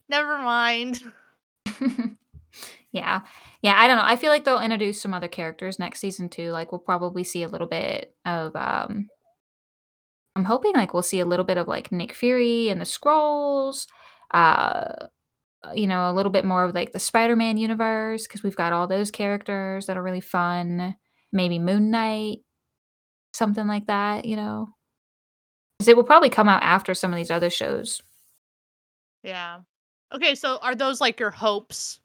never 0.08 0.38
mind. 0.38 1.02
yeah. 2.92 3.20
Yeah, 3.62 3.74
I 3.76 3.88
don't 3.88 3.96
know. 3.96 4.04
I 4.04 4.16
feel 4.16 4.30
like 4.30 4.44
they'll 4.44 4.60
introduce 4.60 5.00
some 5.00 5.14
other 5.14 5.28
characters 5.28 5.78
next 5.78 6.00
season 6.00 6.28
too. 6.28 6.50
Like 6.52 6.70
we'll 6.70 6.78
probably 6.78 7.24
see 7.24 7.42
a 7.42 7.48
little 7.48 7.66
bit 7.66 8.14
of 8.24 8.54
um 8.54 9.08
I'm 10.36 10.44
hoping 10.44 10.74
like 10.74 10.94
we'll 10.94 11.02
see 11.02 11.20
a 11.20 11.26
little 11.26 11.44
bit 11.44 11.58
of 11.58 11.66
like 11.68 11.90
Nick 11.90 12.12
Fury 12.14 12.68
and 12.68 12.80
the 12.80 12.84
Skrulls. 12.84 13.86
Uh 14.32 15.06
you 15.74 15.88
know, 15.88 16.08
a 16.10 16.14
little 16.14 16.30
bit 16.30 16.44
more 16.44 16.64
of 16.64 16.74
like 16.74 16.92
the 16.92 17.00
Spider-Man 17.00 17.56
universe 17.56 18.26
because 18.26 18.44
we've 18.44 18.56
got 18.56 18.72
all 18.72 18.86
those 18.86 19.10
characters 19.10 19.86
that 19.86 19.96
are 19.96 20.02
really 20.02 20.20
fun. 20.20 20.94
Maybe 21.32 21.58
Moon 21.58 21.90
Knight, 21.90 22.38
something 23.32 23.66
like 23.66 23.86
that, 23.86 24.24
you 24.24 24.36
know. 24.36 24.74
it 25.86 25.96
will 25.96 26.04
probably 26.04 26.30
come 26.30 26.48
out 26.48 26.62
after 26.62 26.94
some 26.94 27.12
of 27.12 27.16
these 27.16 27.30
other 27.30 27.50
shows. 27.50 28.02
Yeah. 29.22 29.60
Okay, 30.14 30.34
so 30.34 30.58
are 30.62 30.74
those 30.74 31.00
like 31.00 31.20
your 31.20 31.30
hopes? 31.30 32.00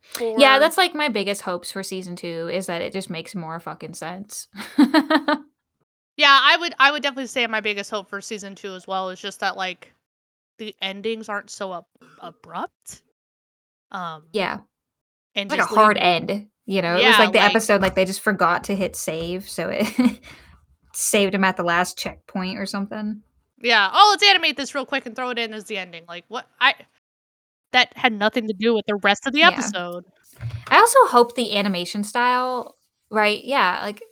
For... 0.00 0.38
Yeah, 0.38 0.58
that's 0.58 0.78
like 0.78 0.94
my 0.94 1.08
biggest 1.08 1.42
hopes 1.42 1.70
for 1.70 1.82
season 1.82 2.16
2 2.16 2.50
is 2.52 2.66
that 2.66 2.82
it 2.82 2.92
just 2.92 3.10
makes 3.10 3.34
more 3.34 3.60
fucking 3.60 3.94
sense. 3.94 4.48
Yeah, 6.16 6.38
I 6.42 6.56
would 6.58 6.74
I 6.78 6.92
would 6.92 7.02
definitely 7.02 7.28
say 7.28 7.46
my 7.46 7.60
biggest 7.60 7.90
hope 7.90 8.08
for 8.08 8.20
season 8.20 8.54
2 8.54 8.74
as 8.74 8.86
well 8.86 9.10
is 9.10 9.20
just 9.20 9.40
that 9.40 9.56
like 9.56 9.92
the 10.58 10.74
endings 10.82 11.28
aren't 11.28 11.50
so 11.50 11.72
ab- 11.74 11.84
abrupt. 12.20 13.02
Um 13.90 14.24
yeah. 14.32 14.58
and 15.34 15.50
like 15.50 15.58
a 15.58 15.62
just 15.62 15.74
hard 15.74 15.96
end, 15.96 16.48
you 16.66 16.82
know? 16.82 16.96
It 16.96 17.06
was 17.06 17.18
like 17.18 17.32
the 17.32 17.38
like- 17.38 17.50
episode 17.50 17.80
like 17.82 17.94
they 17.94 18.04
just 18.04 18.20
forgot 18.20 18.64
to 18.64 18.74
hit 18.76 18.96
save, 18.96 19.48
so 19.48 19.68
it 19.68 20.20
saved 20.94 21.34
him 21.34 21.44
at 21.44 21.56
the 21.56 21.62
last 21.62 21.98
checkpoint 21.98 22.58
or 22.58 22.66
something. 22.66 23.22
Yeah. 23.60 23.90
Oh, 23.92 24.08
let's 24.10 24.28
animate 24.28 24.56
this 24.56 24.74
real 24.74 24.86
quick 24.86 25.06
and 25.06 25.14
throw 25.14 25.30
it 25.30 25.38
in 25.38 25.54
as 25.54 25.64
the 25.64 25.78
ending. 25.78 26.04
Like 26.08 26.24
what 26.28 26.46
I 26.60 26.74
that 27.72 27.96
had 27.96 28.12
nothing 28.12 28.46
to 28.48 28.52
do 28.58 28.74
with 28.74 28.84
the 28.86 28.96
rest 28.96 29.26
of 29.26 29.32
the 29.32 29.38
Yeah. 29.40 29.48
episode. 29.50 30.04
I 30.68 30.78
also 30.78 30.98
hope 31.06 31.34
the 31.36 31.56
animation 31.56 32.04
style, 32.04 32.76
right? 33.10 33.42
Yeah, 33.44 33.80
like 33.82 34.02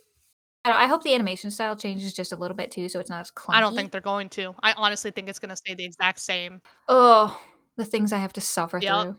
I, 0.63 0.69
don't- 0.69 0.79
I 0.79 0.87
hope 0.87 1.03
the 1.03 1.13
animation 1.13 1.51
style 1.51 1.75
changes 1.75 2.13
just 2.13 2.31
a 2.31 2.35
little 2.35 2.55
bit 2.55 2.71
too, 2.71 2.87
so 2.89 2.99
it's 2.99 3.09
not 3.09 3.21
as 3.21 3.31
clunky. 3.31 3.55
I 3.55 3.59
don't 3.59 3.75
think 3.75 3.91
they're 3.91 3.99
going 4.01 4.29
to. 4.29 4.55
I 4.63 4.73
honestly 4.73 5.11
think 5.11 5.27
it's 5.29 5.39
going 5.39 5.49
to 5.49 5.55
stay 5.55 5.73
the 5.75 5.83
exact 5.85 6.19
same. 6.19 6.61
Oh, 6.87 7.39
the 7.77 7.85
things 7.85 8.13
I 8.13 8.17
have 8.19 8.33
to 8.33 8.41
suffer 8.41 8.77
Yep. 8.81 9.01
through. 9.03 9.17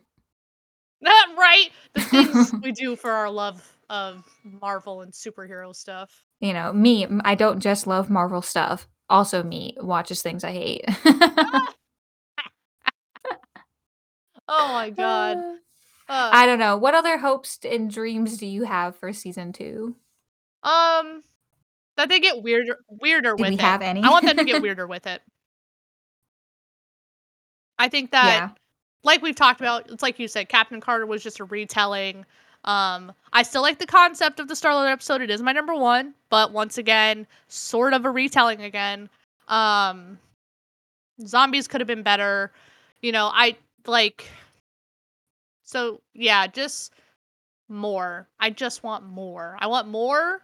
Not 1.03 1.37
right. 1.37 1.69
The 1.95 2.01
things 2.01 2.53
we 2.63 2.73
do 2.73 2.97
for 2.97 3.11
our 3.11 3.31
love 3.31 3.77
of 3.91 4.25
Marvel 4.45 5.03
and 5.03 5.13
superhero 5.13 5.75
stuff. 5.75 6.23
You 6.41 6.53
know, 6.55 6.73
me, 6.73 7.07
I 7.25 7.35
don't 7.35 7.61
just 7.61 7.87
love 7.87 8.09
Marvel 8.09 8.43
stuff. 8.43 8.89
Also, 9.11 9.43
me 9.43 9.77
watches 9.81 10.23
things 10.23 10.45
I 10.45 10.53
hate. 10.53 10.85
Oh 14.49 14.69
my 14.73 14.91
god. 14.97 15.39
Uh, 16.09 16.31
I 16.33 16.47
don't 16.47 16.59
know. 16.59 16.77
What 16.77 16.95
other 16.95 17.19
hopes 17.19 17.59
and 17.69 17.91
dreams 17.91 18.37
do 18.39 18.47
you 18.47 18.65
have 18.65 18.97
for 18.97 19.13
season 19.13 19.53
two? 19.53 19.97
um 20.65 21.25
that 21.97 22.09
they 22.09 22.21
get 22.21 22.43
weirder 22.43 22.79
weirder 22.89 23.35
Do 23.37 23.43
with 23.43 23.51
we 23.51 23.55
it. 23.57 23.61
have 23.61 23.83
any? 23.83 24.03
I 24.03 24.11
want 24.11 24.25
them 24.25 24.37
to 24.37 24.45
get 24.45 24.63
weirder 24.63 24.87
with 24.87 25.07
it. 25.07 25.21
I 27.79 27.89
think 27.89 28.13
that. 28.13 28.57
Like 29.05 29.23
we've 29.23 29.35
talked 29.35 29.61
about, 29.61 29.91
it's 29.91 30.03
like 30.03 30.19
you 30.19 30.29
said, 30.29 30.49
Captain 30.49 30.81
Carter 30.81 31.07
was 31.07 31.23
just 31.23 31.41
a 31.41 31.45
retelling. 31.45 32.25
Um, 32.65 33.13
I 33.33 33.43
still 33.43 33.63
like 33.63 33.79
the 33.79 33.87
concept 33.87 34.39
of 34.41 34.49
the 34.49 34.55
Starlord 34.55 34.91
episode. 34.91 35.21
It 35.21 35.31
is 35.31 35.43
my 35.43 35.53
number 35.53 35.75
one, 35.75 36.15
but 36.31 36.53
once 36.53 36.79
again, 36.79 37.27
sort 37.49 37.93
of 37.93 38.05
a 38.05 38.11
retelling 38.11 38.63
again. 38.63 39.09
Um, 39.49 40.19
zombies 41.27 41.69
could 41.69 41.81
have 41.81 41.89
been 41.89 42.03
better. 42.03 42.53
You 43.01 43.13
know, 43.13 43.31
I 43.33 43.57
like. 43.87 44.27
So 45.65 46.01
yeah, 46.15 46.47
just 46.47 46.93
more. 47.69 48.29
I 48.41 48.51
just 48.51 48.83
want 48.83 49.05
more. 49.07 49.57
I 49.61 49.67
want 49.69 49.89
more. 49.89 50.43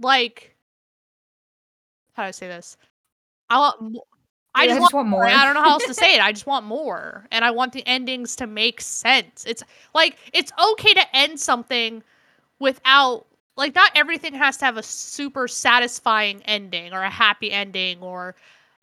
Like, 0.00 0.56
how 2.14 2.22
do 2.24 2.28
I 2.28 2.30
say 2.32 2.48
this? 2.48 2.76
I 3.50 3.58
want. 3.58 3.96
I 4.54 4.64
Yeah, 4.64 4.78
just, 4.78 4.92
want 4.92 5.08
more. 5.08 5.24
I 5.26 5.44
don't 5.44 5.54
know 5.54 5.62
how 5.62 5.70
else 5.70 5.86
to 5.86 5.94
say 6.04 6.14
it. 6.14 6.20
I 6.22 6.32
just 6.32 6.46
want 6.46 6.66
more. 6.66 7.26
And 7.30 7.44
I 7.44 7.50
want 7.50 7.72
the 7.72 7.86
endings 7.86 8.36
to 8.36 8.46
make 8.46 8.80
sense. 8.80 9.44
It's 9.46 9.62
like 9.94 10.16
it's 10.32 10.52
okay 10.72 10.92
to 10.94 11.16
end 11.16 11.40
something 11.40 12.02
without 12.58 13.26
like 13.56 13.74
not 13.74 13.90
everything 13.94 14.34
has 14.34 14.56
to 14.58 14.64
have 14.64 14.76
a 14.76 14.82
super 14.82 15.48
satisfying 15.48 16.42
ending 16.44 16.92
or 16.92 17.02
a 17.02 17.10
happy 17.10 17.50
ending 17.50 18.00
or 18.02 18.34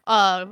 a 0.08 0.48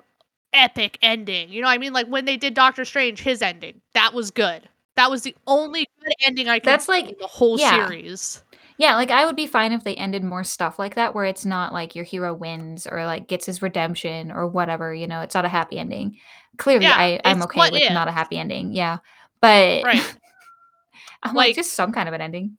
epic 0.54 0.98
ending. 1.02 1.50
You 1.50 1.62
know 1.62 1.68
what 1.68 1.74
I 1.74 1.78
mean? 1.78 1.94
Like 1.94 2.08
when 2.08 2.26
they 2.26 2.38
did 2.38 2.54
Doctor 2.54 2.86
Strange, 2.86 3.20
his 3.22 3.42
ending. 3.42 3.82
That 3.94 4.14
was 4.14 4.32
good. 4.32 4.68
That 4.96 5.12
was 5.12 5.22
the 5.24 5.36
only 5.46 5.88
good 6.04 6.14
ending 6.26 6.48
I 6.50 6.60
could 6.60 6.66
That's 6.68 6.88
like- 6.88 7.20
the 7.20 7.28
whole 7.28 7.60
yeah. 7.60 7.88
series. 7.88 8.44
Yeah, 8.80 8.96
like 8.96 9.10
I 9.12 9.26
would 9.26 9.36
be 9.36 9.48
fine 9.48 9.72
if 9.72 9.84
they 9.84 9.96
ended 9.96 10.24
more 10.24 10.44
stuff 10.44 10.78
like 10.78 10.96
that 10.96 11.16
where 11.16 11.26
it's 11.26 11.46
not 11.46 11.74
like 11.74 11.96
your 11.96 12.06
hero 12.06 12.34
wins 12.34 12.86
or 12.86 13.06
like 13.06 13.28
gets 13.28 13.46
his 13.48 13.62
redemption 13.62 14.32
or 14.32 14.48
whatever, 14.48 14.94
you 14.94 15.08
know, 15.08 15.22
it's 15.22 15.34
not 15.36 15.46
a 15.46 15.50
happy 15.50 15.80
ending. 15.80 16.18
Clearly 16.58 16.86
Yeah, 16.86 16.96
I, 16.96 17.20
I'm 17.26 17.38
it's 17.38 17.46
okay 17.46 17.58
what 17.58 17.72
with 17.74 17.82
if. 17.82 17.92
not 17.94 18.08
a 18.08 18.12
happy 18.12 18.38
ending. 18.38 18.72
Yeah. 18.74 18.98
But 19.42 19.84
Right. 19.84 20.16
I'm 21.24 21.34
Like- 21.34 21.48
like 21.48 21.56
just 21.56 21.74
some 21.74 21.92
kind 21.92 22.08
of 22.08 22.14
an 22.14 22.22
ending. 22.22 22.58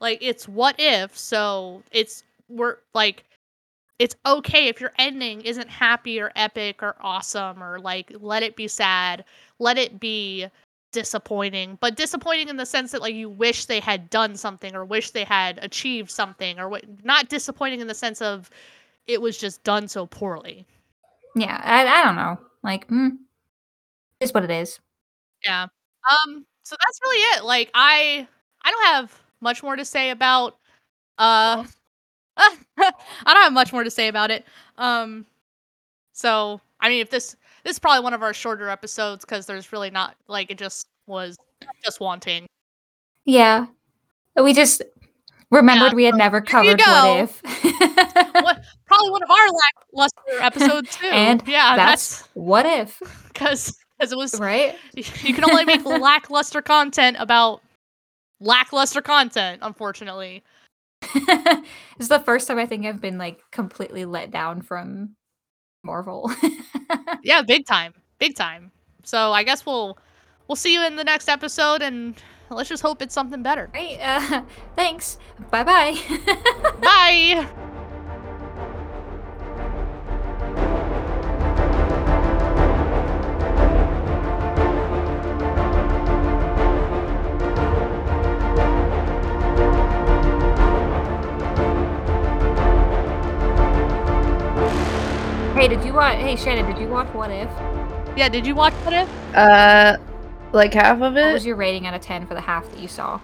like 0.00 0.18
it's 0.22 0.48
what 0.48 0.74
if 0.78 1.16
so 1.16 1.82
it's 1.92 2.22
we're 2.48 2.76
like 2.94 3.24
it's 3.98 4.14
okay 4.26 4.68
if 4.68 4.80
your 4.80 4.92
ending 4.98 5.40
isn't 5.42 5.68
happy 5.70 6.20
or 6.20 6.30
epic 6.36 6.82
or 6.82 6.96
awesome 7.00 7.62
or 7.62 7.78
like 7.78 8.12
let 8.20 8.42
it 8.42 8.56
be 8.56 8.68
sad 8.68 9.24
let 9.58 9.78
it 9.78 9.98
be 10.00 10.46
disappointing 10.96 11.76
but 11.82 11.94
disappointing 11.96 12.48
in 12.48 12.56
the 12.56 12.64
sense 12.66 12.92
that 12.92 13.02
like 13.02 13.14
you 13.14 13.28
wish 13.28 13.66
they 13.66 13.80
had 13.80 14.08
done 14.08 14.34
something 14.34 14.74
or 14.74 14.84
wish 14.84 15.10
they 15.10 15.24
had 15.24 15.58
achieved 15.62 16.10
something 16.10 16.58
or 16.58 16.68
what 16.70 16.84
not 17.04 17.28
disappointing 17.28 17.80
in 17.80 17.86
the 17.86 17.94
sense 17.94 18.22
of 18.22 18.48
it 19.06 19.20
was 19.22 19.38
just 19.38 19.62
done 19.64 19.88
so 19.88 20.06
poorly. 20.06 20.66
Yeah, 21.36 21.60
I, 21.62 21.86
I 21.86 22.04
don't 22.04 22.16
know. 22.16 22.38
Like, 22.62 22.88
mm, 22.88 23.18
it's 24.20 24.32
what 24.32 24.44
it 24.44 24.50
is. 24.50 24.78
Yeah. 25.44 25.64
Um. 25.64 26.46
So 26.64 26.76
that's 26.78 27.00
really 27.02 27.18
it. 27.38 27.44
Like 27.44 27.70
I, 27.74 28.26
I 28.64 28.70
don't 28.70 28.86
have 28.86 29.22
much 29.40 29.62
more 29.62 29.76
to 29.76 29.84
say 29.84 30.10
about. 30.10 30.58
Uh, 31.18 31.64
I 32.38 32.92
don't 33.26 33.42
have 33.42 33.52
much 33.52 33.72
more 33.72 33.84
to 33.84 33.90
say 33.90 34.08
about 34.08 34.30
it. 34.30 34.44
Um. 34.78 35.26
So 36.12 36.60
I 36.80 36.88
mean, 36.88 37.00
if 37.02 37.10
this 37.10 37.36
this 37.66 37.74
is 37.74 37.78
probably 37.80 38.04
one 38.04 38.14
of 38.14 38.22
our 38.22 38.32
shorter 38.32 38.68
episodes 38.70 39.24
because 39.24 39.46
there's 39.46 39.72
really 39.72 39.90
not 39.90 40.14
like 40.28 40.52
it 40.52 40.56
just 40.56 40.86
was 41.08 41.36
just 41.84 41.98
wanting. 41.98 42.46
Yeah, 43.24 43.66
we 44.40 44.54
just 44.54 44.82
remembered 45.50 45.90
Yeah, 45.90 45.96
we 45.96 46.04
had 46.04 46.14
so 46.14 46.18
never 46.18 46.40
covered 46.40 46.78
what 46.78 47.20
if. 47.20 47.42
What 48.36 48.62
probably 48.86 49.10
one 49.10 49.22
of 49.24 49.30
our 49.30 49.48
lackluster 49.48 50.42
episodes 50.42 50.96
too. 50.96 51.08
and 51.08 51.42
yeah, 51.48 51.74
that's 51.74 52.20
that's 52.20 52.28
what 52.34 52.66
if, 52.66 53.00
because 53.26 53.76
because 53.98 54.12
it 54.12 54.16
was 54.16 54.38
right? 54.38 54.76
you 54.94 55.34
can 55.34 55.42
only 55.44 55.64
make 55.64 55.84
lackluster 55.84 56.62
content 56.62 57.16
about 57.18 57.62
lackluster 58.38 59.02
content, 59.02 59.58
unfortunately. 59.62 60.44
it's 61.02 62.08
the 62.08 62.22
first 62.24 62.46
time 62.46 62.58
I 62.58 62.66
think 62.66 62.86
I've 62.86 63.00
been 63.00 63.18
like 63.18 63.40
completely 63.50 64.04
let 64.04 64.30
down 64.30 64.62
from 64.62 65.16
Marvel. 65.86 66.30
Yeah, 67.22 67.42
big 67.42 67.66
time. 67.66 67.94
Big 68.18 68.36
time. 68.36 68.70
So 69.04 69.32
I 69.32 69.42
guess 69.42 69.66
we'll 69.66 69.98
we'll 70.48 70.56
see 70.56 70.72
you 70.74 70.84
in 70.86 70.96
the 70.96 71.04
next 71.04 71.28
episode 71.28 71.82
and 71.82 72.14
let's 72.50 72.68
just 72.68 72.82
hope 72.82 73.02
it's 73.02 73.14
something 73.14 73.42
better. 73.42 73.70
right. 73.74 73.98
Uh, 74.00 74.42
thanks. 74.76 75.18
Bye 75.50 75.64
bye 75.64 75.98
bye. 76.82 77.65
Hey, 95.56 95.68
did 95.68 95.82
you 95.84 95.94
watch? 95.94 96.18
Hey, 96.18 96.36
Shannon, 96.36 96.66
did 96.66 96.78
you 96.80 96.88
watch 96.88 97.08
What 97.14 97.30
If? 97.30 97.48
Yeah, 98.16 98.28
did 98.28 98.46
you 98.46 98.54
watch 98.54 98.74
What 98.84 98.92
If? 98.92 99.08
Uh, 99.34 99.96
like 100.52 100.74
half 100.74 101.00
of 101.00 101.16
it. 101.16 101.22
What 101.22 101.30
it. 101.30 101.32
was 101.32 101.46
your 101.46 101.56
rating 101.56 101.86
out 101.86 101.94
of 101.94 102.00
ten 102.02 102.26
for 102.26 102.34
the 102.34 102.40
half 102.40 102.68
that 102.70 102.78
you 102.78 102.88
saw? 102.88 103.18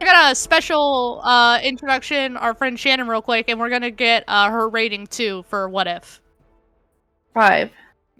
I 0.00 0.04
got 0.04 0.32
a 0.32 0.34
special 0.34 1.20
uh 1.24 1.58
introduction, 1.62 2.36
our 2.36 2.54
friend 2.54 2.78
Shannon 2.78 3.08
real 3.08 3.22
quick, 3.22 3.48
and 3.48 3.58
we're 3.58 3.70
gonna 3.70 3.90
get 3.90 4.24
uh 4.28 4.50
her 4.50 4.68
rating 4.68 5.06
too 5.06 5.44
for 5.48 5.68
What 5.68 5.86
If. 5.86 6.20
Five. 7.34 7.70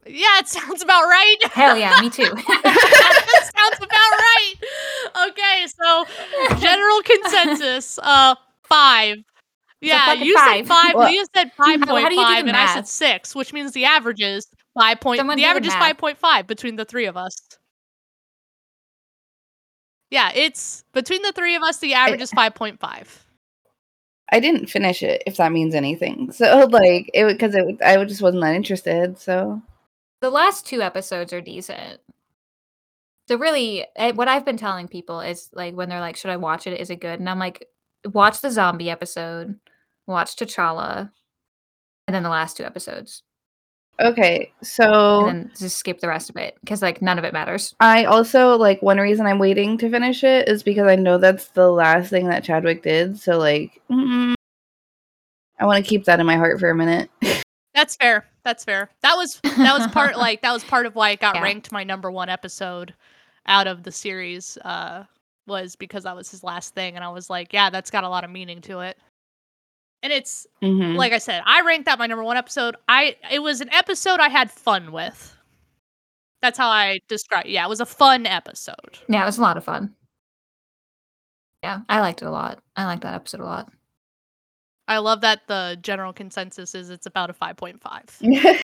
Yeah, 0.06 0.38
it 0.38 0.48
sounds 0.48 0.82
about 0.82 1.02
right. 1.04 1.36
Hell 1.52 1.76
yeah, 1.76 2.00
me 2.00 2.08
too. 2.10 2.24
that 2.24 3.50
sounds 3.54 3.78
about 3.78 3.90
right. 3.92 4.54
Okay, 5.30 5.66
so 5.66 6.56
general 6.58 7.00
consensus, 7.02 7.98
uh, 8.02 8.34
five. 8.62 9.16
Yeah, 9.80 10.04
fucking 10.06 10.24
you 10.24 10.34
five. 10.36 10.66
said 10.66 10.68
five. 10.68 10.94
Well- 10.94 11.10
you 11.10 11.24
said 11.34 11.52
five 11.52 11.80
How- 11.80 11.86
how 11.86 11.92
point 11.92 12.08
do 12.08 12.14
you 12.14 12.20
do 12.20 12.24
five, 12.26 12.44
the 12.44 12.48
and 12.48 12.56
I 12.56 12.74
said 12.74 12.86
six, 12.88 13.34
which 13.34 13.52
means 13.52 13.72
the 13.72 13.86
average 13.86 14.20
is 14.20 14.46
five 14.78 15.00
point. 15.00 15.18
Someone 15.18 15.36
the 15.36 15.42
do 15.42 15.46
the 15.46 15.50
average 15.50 15.66
is 15.66 15.74
five 15.74 15.96
point 15.96 16.18
five 16.18 16.46
between 16.46 16.76
the 16.76 16.84
three 16.84 17.06
of 17.06 17.16
us. 17.16 17.34
Yeah, 20.10 20.32
it's 20.34 20.84
between 20.92 21.22
the 21.22 21.32
three 21.32 21.54
of 21.54 21.62
us. 21.62 21.78
The 21.78 21.94
average 21.94 22.20
is 22.20 22.30
five 22.32 22.54
point 22.54 22.80
five. 22.80 23.24
I 24.32 24.38
didn't 24.40 24.66
finish 24.66 25.02
it, 25.02 25.22
if 25.26 25.36
that 25.38 25.52
means 25.52 25.74
anything. 25.74 26.30
So 26.32 26.66
like 26.70 27.10
it 27.14 27.26
because 27.26 27.54
it 27.54 27.80
I 27.84 28.02
just 28.04 28.22
wasn't 28.22 28.42
that 28.42 28.54
interested. 28.54 29.18
So 29.18 29.62
the 30.20 30.30
last 30.30 30.66
two 30.66 30.82
episodes 30.82 31.32
are 31.32 31.40
decent. 31.40 32.00
So 33.28 33.36
really, 33.38 33.86
eh, 33.96 34.12
what 34.12 34.28
I've 34.28 34.44
been 34.44 34.56
telling 34.56 34.88
people 34.88 35.20
is 35.20 35.48
like 35.52 35.74
when 35.74 35.88
they're 35.88 36.00
like, 36.00 36.16
"Should 36.16 36.32
I 36.32 36.36
watch 36.36 36.66
it? 36.66 36.80
Is 36.80 36.90
it 36.90 37.00
good?" 37.00 37.20
And 37.20 37.30
I'm 37.30 37.38
like, 37.38 37.68
"Watch 38.04 38.40
the 38.40 38.50
zombie 38.50 38.90
episode, 38.90 39.58
watch 40.10 40.36
T'Challa, 40.36 41.10
and 42.06 42.14
then 42.14 42.22
the 42.22 42.28
last 42.30 42.56
two 42.56 42.64
episodes, 42.64 43.22
okay, 44.00 44.52
so 44.62 45.26
and 45.26 45.28
then 45.28 45.52
just 45.58 45.76
skip 45.76 46.00
the 46.00 46.08
rest 46.08 46.30
of 46.30 46.36
it 46.36 46.56
because 46.60 46.82
like 46.82 47.00
none 47.02 47.18
of 47.18 47.24
it 47.24 47.32
matters." 47.32 47.74
I 47.80 48.04
also 48.04 48.56
like 48.56 48.82
one 48.82 48.98
reason 48.98 49.26
I'm 49.26 49.38
waiting 49.38 49.78
to 49.78 49.90
finish 49.90 50.24
it 50.24 50.48
is 50.48 50.62
because 50.62 50.86
I 50.88 50.96
know 50.96 51.18
that's 51.18 51.48
the 51.48 51.70
last 51.70 52.10
thing 52.10 52.28
that 52.28 52.44
Chadwick 52.44 52.82
did. 52.82 53.18
So 53.18 53.38
like, 53.38 53.80
mm, 53.90 54.34
I 55.58 55.66
want 55.66 55.84
to 55.84 55.88
keep 55.88 56.04
that 56.04 56.20
in 56.20 56.26
my 56.26 56.36
heart 56.36 56.58
for 56.58 56.70
a 56.70 56.74
minute. 56.74 57.10
That's 57.74 57.94
fair. 57.96 58.26
That's 58.44 58.64
fair. 58.64 58.90
That 59.02 59.14
was 59.14 59.38
that 59.44 59.78
was 59.78 59.86
part 59.88 60.16
like 60.18 60.42
that 60.42 60.52
was 60.52 60.64
part 60.64 60.86
of 60.86 60.96
why 60.96 61.10
it 61.10 61.20
got 61.20 61.36
Yeah. 61.36 61.42
ranked 61.42 61.70
my 61.70 61.84
number 61.84 62.10
one 62.10 62.28
episode 62.28 62.92
out 63.46 63.66
of 63.68 63.84
the 63.84 63.92
series. 63.92 64.58
Uh, 64.64 65.04
was 65.46 65.76
because 65.76 66.04
that 66.04 66.14
was 66.16 66.30
his 66.30 66.42
last 66.44 66.74
thing, 66.74 66.96
and 66.96 67.04
I 67.04 67.08
was 67.10 67.30
like, 67.30 67.52
yeah, 67.52 67.70
that's 67.70 67.90
got 67.90 68.04
a 68.04 68.08
lot 68.08 68.24
of 68.24 68.30
meaning 68.30 68.60
to 68.62 68.80
it. 68.80 68.98
And 70.02 70.12
it's 70.12 70.46
Mhm. 70.62 70.96
like 70.96 71.12
I 71.12 71.18
said, 71.18 71.42
I 71.44 71.60
ranked 71.62 71.84
that 71.86 71.98
my 71.98 72.06
number 72.06 72.24
one 72.24 72.36
episode. 72.36 72.76
I 72.88 73.16
it 73.30 73.40
was 73.40 73.60
an 73.60 73.70
episode 73.72 74.18
I 74.20 74.28
had 74.28 74.50
fun 74.50 74.92
with. 74.92 75.36
That's 76.42 76.56
how 76.56 76.68
I 76.70 77.00
describe. 77.08 77.46
Yeah, 77.46 77.66
it 77.66 77.68
was 77.68 77.80
a 77.80 77.86
fun 77.86 78.24
episode. 78.26 78.98
Yeah, 79.08 79.22
it 79.22 79.26
was 79.26 79.36
a 79.38 79.42
lot 79.42 79.56
of 79.58 79.64
fun. 79.64 79.94
Yeah, 81.62 81.80
I 81.88 82.00
liked 82.00 82.22
it 82.22 82.26
a 82.26 82.30
lot. 82.30 82.62
I 82.76 82.86
liked 82.86 83.02
that 83.02 83.14
episode 83.14 83.40
a 83.40 83.44
lot. 83.44 83.70
I 84.88 84.98
love 84.98 85.20
that 85.20 85.46
the 85.46 85.78
general 85.82 86.12
consensus 86.14 86.74
is 86.74 86.88
it's 86.88 87.04
about 87.06 87.28
a 87.28 87.34
five 87.34 87.56
point 87.58 87.82
five. 87.82 88.06